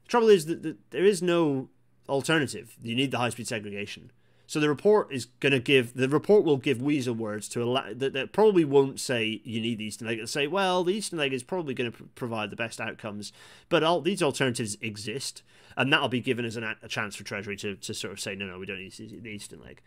[0.04, 1.70] The trouble is that, that there is no
[2.10, 2.76] alternative.
[2.82, 4.12] You need the high speed segregation.
[4.46, 7.94] So the report is going to give the report will give weasel words to a
[7.94, 10.18] that, that probably won't say you need the Eastern Leg.
[10.18, 13.32] It'll say, well, the Eastern Leg is probably going to pr- provide the best outcomes,
[13.70, 15.42] but all these alternatives exist,
[15.74, 18.34] and that'll be given as an, a chance for Treasury to, to sort of say,
[18.34, 18.92] no, no, we don't need
[19.22, 19.80] the Eastern Leg.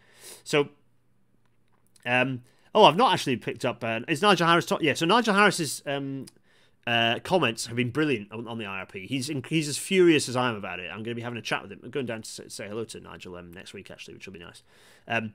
[0.44, 0.70] So,
[2.08, 2.42] um,
[2.74, 3.84] Oh, I've not actually picked up.
[3.84, 4.66] Uh, is Nigel Harris?
[4.66, 6.26] Talk- yeah, so Nigel Harris's um,
[6.88, 9.08] uh, comments have been brilliant on, on, the IRP.
[9.08, 10.90] He's in, he's as furious as I am about it.
[10.90, 11.82] I'm going to be having a chat with him.
[11.84, 14.40] I'm going down to say, hello to Nigel um, next week actually, which will be
[14.40, 14.64] nice.
[15.08, 15.34] Um,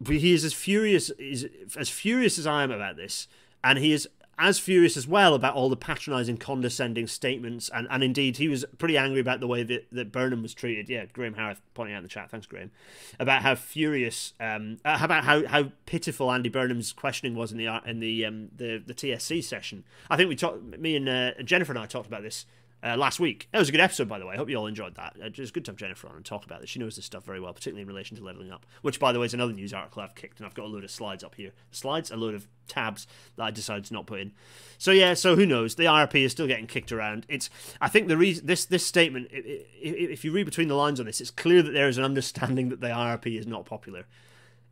[0.00, 3.28] but he is as furious is as furious as I am about this,
[3.62, 4.08] and he is
[4.40, 8.64] as furious as well about all the patronising, condescending statements, and, and indeed he was
[8.78, 10.88] pretty angry about the way that, that Burnham was treated.
[10.88, 12.70] Yeah, Graham Harris pointing out in the chat, thanks Graham,
[13.18, 17.80] about how furious, um, uh, about how, how pitiful Andy Burnham's questioning was in the
[17.84, 19.84] in the um, the the TSC session.
[20.08, 22.46] I think we talked, me and uh, Jennifer and I talked about this
[22.82, 23.48] uh, last week.
[23.52, 24.34] That was a good episode, by the way.
[24.34, 25.16] I hope you all enjoyed that.
[25.20, 26.70] Uh, it was good to have Jennifer on and talk about this.
[26.70, 29.20] She knows this stuff very well, particularly in relation to leveling up, which, by the
[29.20, 31.34] way, is another news article I've kicked, and I've got a load of slides up
[31.34, 31.52] here.
[31.70, 33.06] Slides, a load of tabs
[33.36, 34.32] that I decided to not put in.
[34.78, 35.74] So yeah, so who knows?
[35.74, 37.26] The IRP is still getting kicked around.
[37.28, 37.50] It's
[37.80, 41.20] I think the reason this this statement, if you read between the lines on this,
[41.20, 44.06] it's clear that there is an understanding that the IRP is not popular.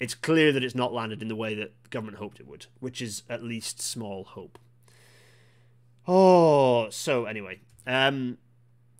[0.00, 3.02] It's clear that it's not landed in the way that government hoped it would, which
[3.02, 4.58] is at least small hope.
[6.06, 8.38] Oh, so anyway, um,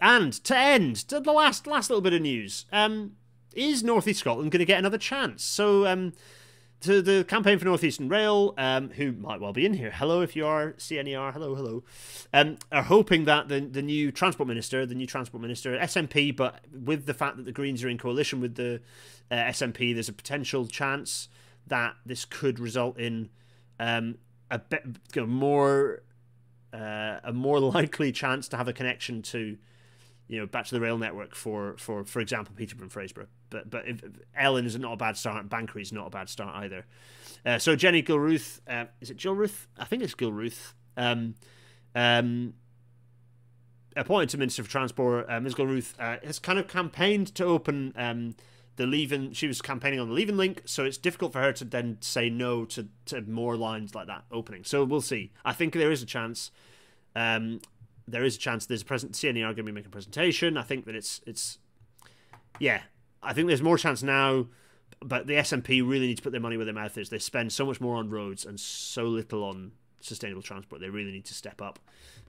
[0.01, 2.65] and to end, to the last last little bit of news.
[2.73, 3.13] Um,
[3.55, 5.43] is Northeast Scotland going to get another chance?
[5.43, 6.13] So, um,
[6.81, 9.91] to the campaign for Northeastern Rail, um, who might well be in here.
[9.91, 11.33] Hello, if you are CNER.
[11.33, 11.83] Hello, hello.
[12.33, 16.61] Um, are hoping that the the new transport minister, the new transport minister, SNP, but
[16.73, 18.81] with the fact that the Greens are in coalition with the
[19.31, 21.29] uh, SNP, there's a potential chance
[21.67, 23.29] that this could result in
[23.79, 24.17] um,
[24.51, 24.83] a bit
[25.15, 26.03] you know, more
[26.73, 29.59] uh, a more likely chance to have a connection to
[30.29, 33.29] you know, back to the rail network for, for, for example, Peterborough and Fraserburgh.
[33.49, 34.05] But but if,
[34.37, 35.49] Ellon is not a bad start.
[35.49, 36.85] Banchory is not a bad start either.
[37.47, 39.67] Uh, so Jenny Gilruth, uh, is it Gilruth?
[39.79, 40.75] I think it's Gilruth.
[40.99, 41.35] Um,
[41.95, 42.53] um,
[43.97, 45.55] appointed to Minister for Transport, uh, Ms.
[45.55, 48.35] Gilruth uh, has kind of campaigned to open um,
[48.79, 49.35] the Leven.
[49.35, 52.31] She was campaigning on the Leven link, so it's difficult for her to then say
[52.31, 54.65] no to, to more lines like that opening.
[54.65, 55.33] So we'll see.
[55.45, 56.51] I think there is a chance.
[57.15, 57.61] Um,
[58.07, 60.57] there is a chance there's a present CNER going to be making a presentation.
[60.57, 61.59] I think that it's it's
[62.59, 62.83] yeah.
[63.21, 64.47] I think there's more chance now,
[65.01, 67.11] but the SNP really need to put their money where their mouth is.
[67.11, 70.81] They spend so much more on roads and so little on sustainable transport.
[70.81, 71.79] They really need to step up.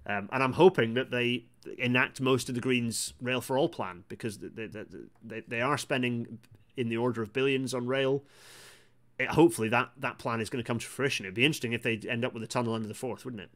[0.05, 1.45] Um, and I'm hoping that they
[1.77, 4.85] enact most of the Greens Rail for All plan because they, they,
[5.23, 6.39] they, they are spending
[6.77, 8.23] in the order of billions on rail.
[9.19, 11.25] It, hopefully, that that plan is going to come to fruition.
[11.25, 13.49] It'd be interesting if they end up with a tunnel under the Forth, wouldn't it?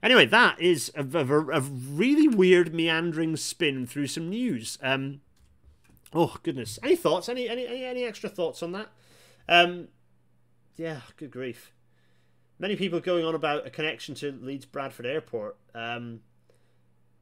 [0.00, 4.78] Anyway, that is a, a, a really weird meandering spin through some news.
[4.80, 5.20] Um,
[6.14, 7.28] oh goodness, any thoughts?
[7.28, 8.88] Any any any, any extra thoughts on that?
[9.48, 9.88] Um,
[10.76, 11.72] yeah, good grief.
[12.58, 15.56] Many people going on about a connection to Leeds Bradford Airport.
[15.74, 16.20] Um,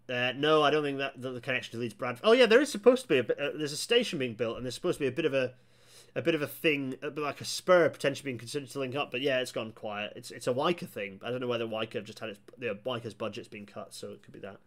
[0.09, 2.27] uh, no, I don't think that, that the connection to Leeds Bradford.
[2.27, 4.57] Oh yeah, there is supposed to be a bit, uh, there's a station being built,
[4.57, 5.53] and there's supposed to be a bit of a
[6.15, 9.11] a bit of a thing, a like a spur potentially being considered to link up.
[9.11, 10.15] But yeah, it's gone quiet.
[10.17, 11.21] It's it's a WYCA thing.
[11.23, 14.23] I don't know whether have just had its you know, budget's been cut, so it
[14.23, 14.59] could be that.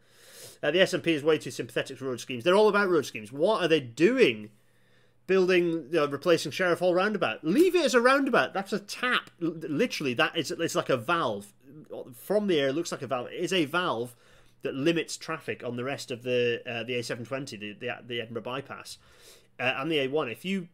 [0.61, 2.43] Uh, the SNP is way too sympathetic to road schemes.
[2.43, 3.31] They're all about road schemes.
[3.31, 4.51] What are they doing?
[5.29, 7.43] Building, you know, replacing Sheriffhall roundabout.
[7.43, 8.51] Leave it as a roundabout.
[8.51, 9.29] That's a tap.
[9.39, 11.53] Literally, that is it's like a valve
[12.15, 12.69] from the air.
[12.69, 13.27] It looks like a valve.
[13.27, 14.15] It is a valve
[14.63, 18.41] that limits traffic on the rest of the uh, the A720, the, the, the Edinburgh
[18.41, 18.97] bypass,
[19.59, 20.31] uh, and the A1.
[20.31, 20.67] If you,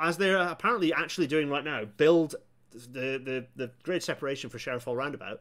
[0.00, 2.36] as they're apparently actually doing right now, build
[2.70, 5.40] the the the grade separation for Sheriffhall roundabout,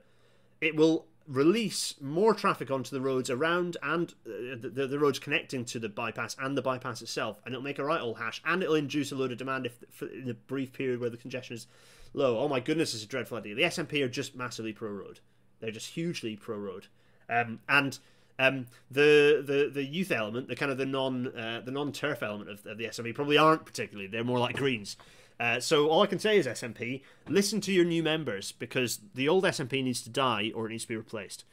[0.59, 5.63] it will release more traffic onto the roads around and uh, the, the roads connecting
[5.65, 8.61] to the bypass and the bypass itself, and it'll make a right old hash, and
[8.61, 11.55] it'll induce a load of demand if for, in a brief period where the congestion
[11.55, 11.67] is
[12.13, 12.39] low.
[12.39, 13.55] Oh my goodness, it's a dreadful idea.
[13.55, 15.19] The SNP are just massively pro road.
[15.59, 16.87] They're just hugely pro road.
[17.29, 17.97] Um, and
[18.39, 22.23] um, the the the youth element, the kind of the non uh, the non turf
[22.23, 24.07] element of, of, the SNP probably aren't particularly.
[24.07, 24.97] They're more like Greens.
[25.43, 29.27] Uh, so all I can say is SNP, listen to your new members because the
[29.27, 31.43] old SNP needs to die or it needs to be replaced.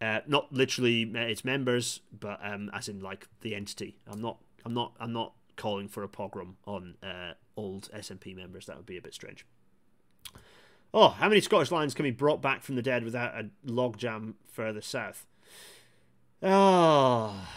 [0.00, 3.96] Uh, not literally uh, its members, but um, as in like the entity.
[4.06, 4.38] I'm not.
[4.64, 4.92] I'm not.
[5.00, 8.66] I'm not calling for a pogrom on uh, old SNP members.
[8.66, 9.44] That would be a bit strange.
[10.94, 14.34] Oh, how many Scottish lines can be brought back from the dead without a logjam
[14.46, 15.26] further south?
[16.44, 17.48] Oh,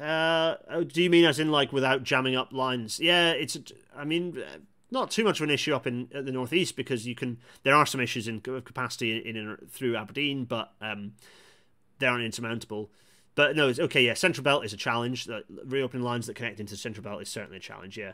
[0.00, 2.98] uh, oh, do you mean as in like without jamming up lines?
[2.98, 3.58] Yeah, it's.
[3.94, 4.42] I mean,
[4.92, 7.38] not too much of an issue up in the northeast because you can.
[7.62, 11.14] There are some issues in capacity in, in through Aberdeen, but um,
[11.98, 12.90] they aren't insurmountable.
[13.34, 14.04] But no, it's okay.
[14.04, 15.28] Yeah, Central Belt is a challenge.
[15.64, 17.96] reopening lines that connect into Central Belt is certainly a challenge.
[17.96, 18.12] Yeah.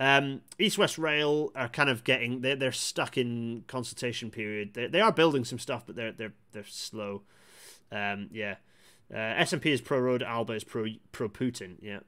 [0.00, 4.74] Um, East West Rail are kind of getting they're, they're stuck in consultation period.
[4.74, 7.22] They, they are building some stuff, but they're they're they're slow.
[7.92, 8.56] Um, yeah,
[9.12, 11.76] uh, SNP is pro road, Alba is pro pro Putin.
[11.80, 12.00] Yeah,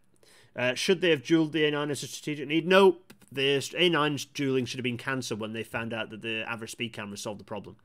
[0.56, 2.66] uh, should they have dualled the A9 as a strategic need?
[2.66, 2.98] No,
[3.36, 6.92] the A9's dualling should have been cancelled when they found out that the average speed
[6.92, 7.76] camera solved the problem.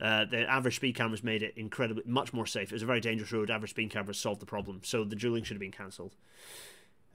[0.00, 2.70] Uh, the average speed cameras made it incredibly much more safe.
[2.70, 3.50] It was a very dangerous road.
[3.50, 6.16] Average speed cameras solved the problem, so the dualling should have been cancelled.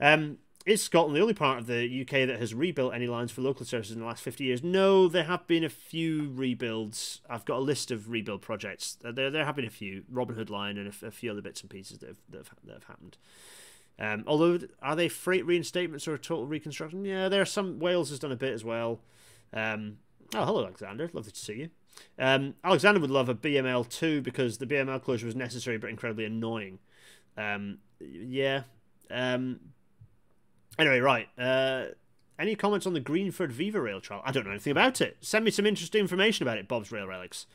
[0.00, 3.40] Um, is Scotland the only part of the UK that has rebuilt any lines for
[3.40, 4.64] local services in the last 50 years?
[4.64, 7.20] No, there have been a few rebuilds.
[7.30, 8.98] I've got a list of rebuild projects.
[9.00, 10.02] There, there have been a few.
[10.10, 12.50] Robin Hood Line and a, a few other bits and pieces that have, that have,
[12.64, 13.16] that have happened.
[13.98, 17.04] Um, although, are they freight reinstatements or total reconstruction?
[17.04, 17.78] Yeah, there are some.
[17.78, 19.00] Wales has done a bit as well.
[19.52, 19.98] Um,
[20.34, 21.08] oh, hello, Alexander.
[21.12, 21.70] Lovely to see you.
[22.18, 26.26] Um, Alexander would love a BML too because the BML closure was necessary but incredibly
[26.26, 26.78] annoying.
[27.38, 28.62] Um, yeah.
[29.10, 29.60] Um,
[30.78, 31.28] Anyway, right.
[31.38, 31.86] Uh,
[32.38, 34.22] any comments on the Greenford Vivarail trial?
[34.24, 35.16] I don't know anything about it.
[35.20, 37.46] Send me some interesting information about it, Bob's Rail Relics.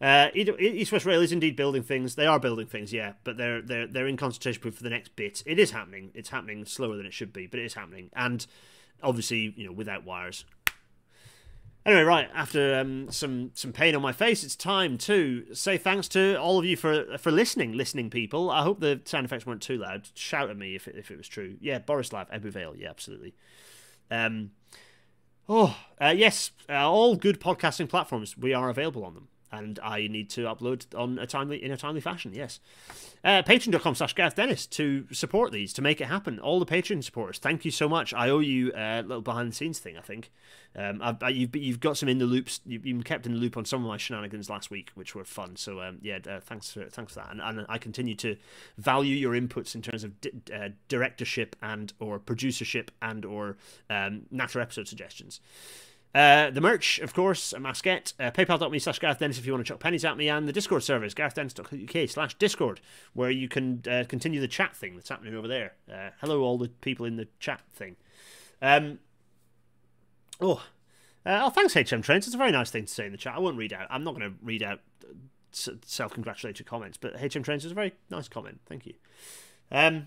[0.00, 2.14] Uh, East West Rail is indeed building things.
[2.14, 5.42] They are building things, yeah, but they're they're they're in consultation for the next bit.
[5.44, 6.12] It is happening.
[6.14, 8.46] It's happening slower than it should be, but it is happening, and
[9.02, 10.44] obviously, you know, without wires.
[11.84, 16.06] Anyway, right after um, some some pain on my face, it's time to say thanks
[16.08, 18.50] to all of you for for listening, listening people.
[18.50, 20.08] I hope the sound effects weren't too loud.
[20.14, 21.56] Shout at me if it, if it was true.
[21.60, 22.76] Yeah, Borislav Ebbw Vale.
[22.76, 23.34] Yeah, absolutely.
[24.12, 24.52] Um,
[25.48, 28.38] oh uh, yes, uh, all good podcasting platforms.
[28.38, 31.76] We are available on them and I need to upload on a timely in a
[31.76, 32.32] timely fashion.
[32.34, 32.60] Yes,
[33.24, 36.38] uh, Patreon.com slash Gareth Dennis to support these to make it happen.
[36.38, 38.14] All the Patreon supporters, thank you so much.
[38.14, 39.96] I owe you a little behind the scenes thing.
[39.96, 40.30] I think
[40.76, 42.60] um, I, I, you've you've got some in the loops.
[42.66, 45.24] You've been kept in the loop on some of my shenanigans last week, which were
[45.24, 45.56] fun.
[45.56, 47.30] So um, yeah, uh, thanks for thanks for that.
[47.30, 48.36] And, and, I continue to
[48.76, 53.56] value your inputs in terms of di- uh, directorship and or producership and or
[53.90, 55.40] um, natural episode suggestions.
[56.14, 59.64] Uh, the merch, of course, a masquette, uh, paypal.me slash Gareth Dennis if you want
[59.64, 62.80] to chuck pennies at me, and the Discord servers, garethdennis.uk slash Discord,
[63.12, 65.74] where you can uh, continue the chat thing that's happening over there.
[65.92, 67.96] Uh, hello, all the people in the chat thing.
[68.62, 69.00] Um,
[70.40, 70.62] oh,
[71.26, 72.26] uh, oh, thanks, HM Trends.
[72.26, 73.34] It's a very nice thing to say in the chat.
[73.36, 73.86] I won't read out.
[73.90, 74.80] I'm not going to read out
[75.52, 78.60] self congratulatory comments, but HM Trends is a very nice comment.
[78.66, 78.94] Thank you.
[79.70, 80.06] Um,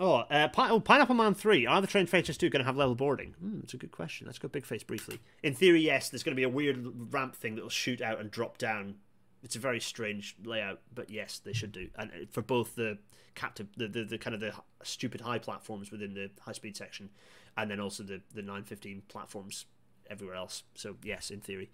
[0.00, 1.66] Oh, uh, oh, Pineapple Man 3.
[1.66, 3.34] Are the train Faces 2 going to have level boarding?
[3.38, 4.26] Hmm, that's a good question.
[4.26, 5.20] Let's go big face briefly.
[5.42, 6.08] In theory, yes.
[6.08, 8.96] There's going to be a weird ramp thing that will shoot out and drop down.
[9.44, 11.88] It's a very strange layout, but yes, they should do.
[11.96, 12.98] And uh, for both the
[13.34, 14.52] captive, the, the, the kind of the
[14.82, 17.10] stupid high platforms within the high speed section,
[17.56, 19.66] and then also the the 915 platforms
[20.08, 20.62] everywhere else.
[20.74, 21.70] So yes, in theory,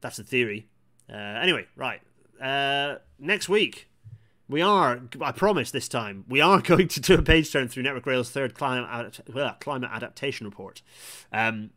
[0.00, 0.68] that's the theory.
[1.10, 2.00] Uh, anyway, right.
[2.40, 3.87] Uh, next week,
[4.48, 7.82] we are, I promise this time, we are going to do a page turn through
[7.82, 10.82] Network Rail's third climate, adapt- well, climate adaptation report.
[11.32, 11.70] Um,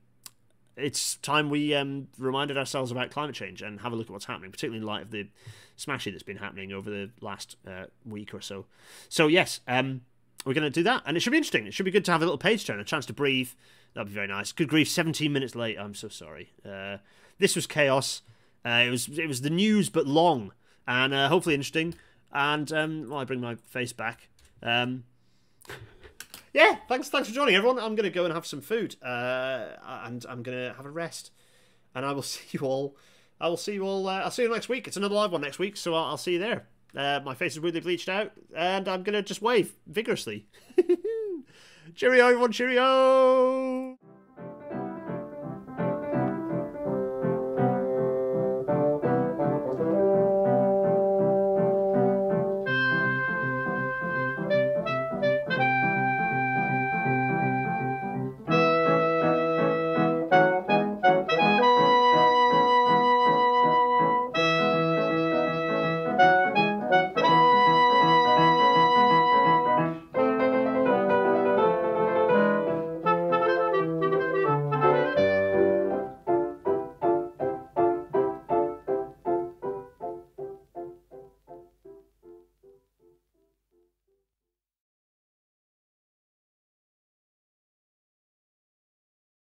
[0.78, 4.26] it's time we um, reminded ourselves about climate change and have a look at what's
[4.26, 5.28] happening, particularly in light of the
[5.76, 8.66] smashing that's been happening over the last uh, week or so.
[9.10, 10.02] So, yes, um,
[10.46, 11.68] we're going to do that, and it should be interesting.
[11.68, 13.50] It should be good to have a little page turn, a chance to breathe.
[13.94, 14.54] That'd be very nice.
[14.54, 15.78] Good grief, 17 minutes late.
[15.78, 16.54] I'm so sorry.
[16.66, 16.98] Uh,
[17.38, 18.22] this was chaos.
[18.66, 20.54] Uh, it was it was the news, but long
[20.88, 21.96] and uh, hopefully interesting.
[22.34, 24.30] And um, well, I bring my face back.
[24.64, 25.04] Um,
[26.54, 27.80] yeah, thanks thanks for joining everyone.
[27.80, 29.68] I'm gonna go and have some food, uh,
[30.06, 31.32] and I'm gonna have a rest.
[31.96, 32.96] And I will see you all.
[33.40, 34.08] I will see you all.
[34.08, 34.88] Uh, I'll see you next week.
[34.88, 36.68] It's another live one next week, so I'll, I'll see you there.
[36.96, 40.48] Uh, my face is really bleached out, and I'm gonna just wave vigorously.
[41.96, 42.52] cheerio, everyone!
[42.52, 43.91] Cheerio.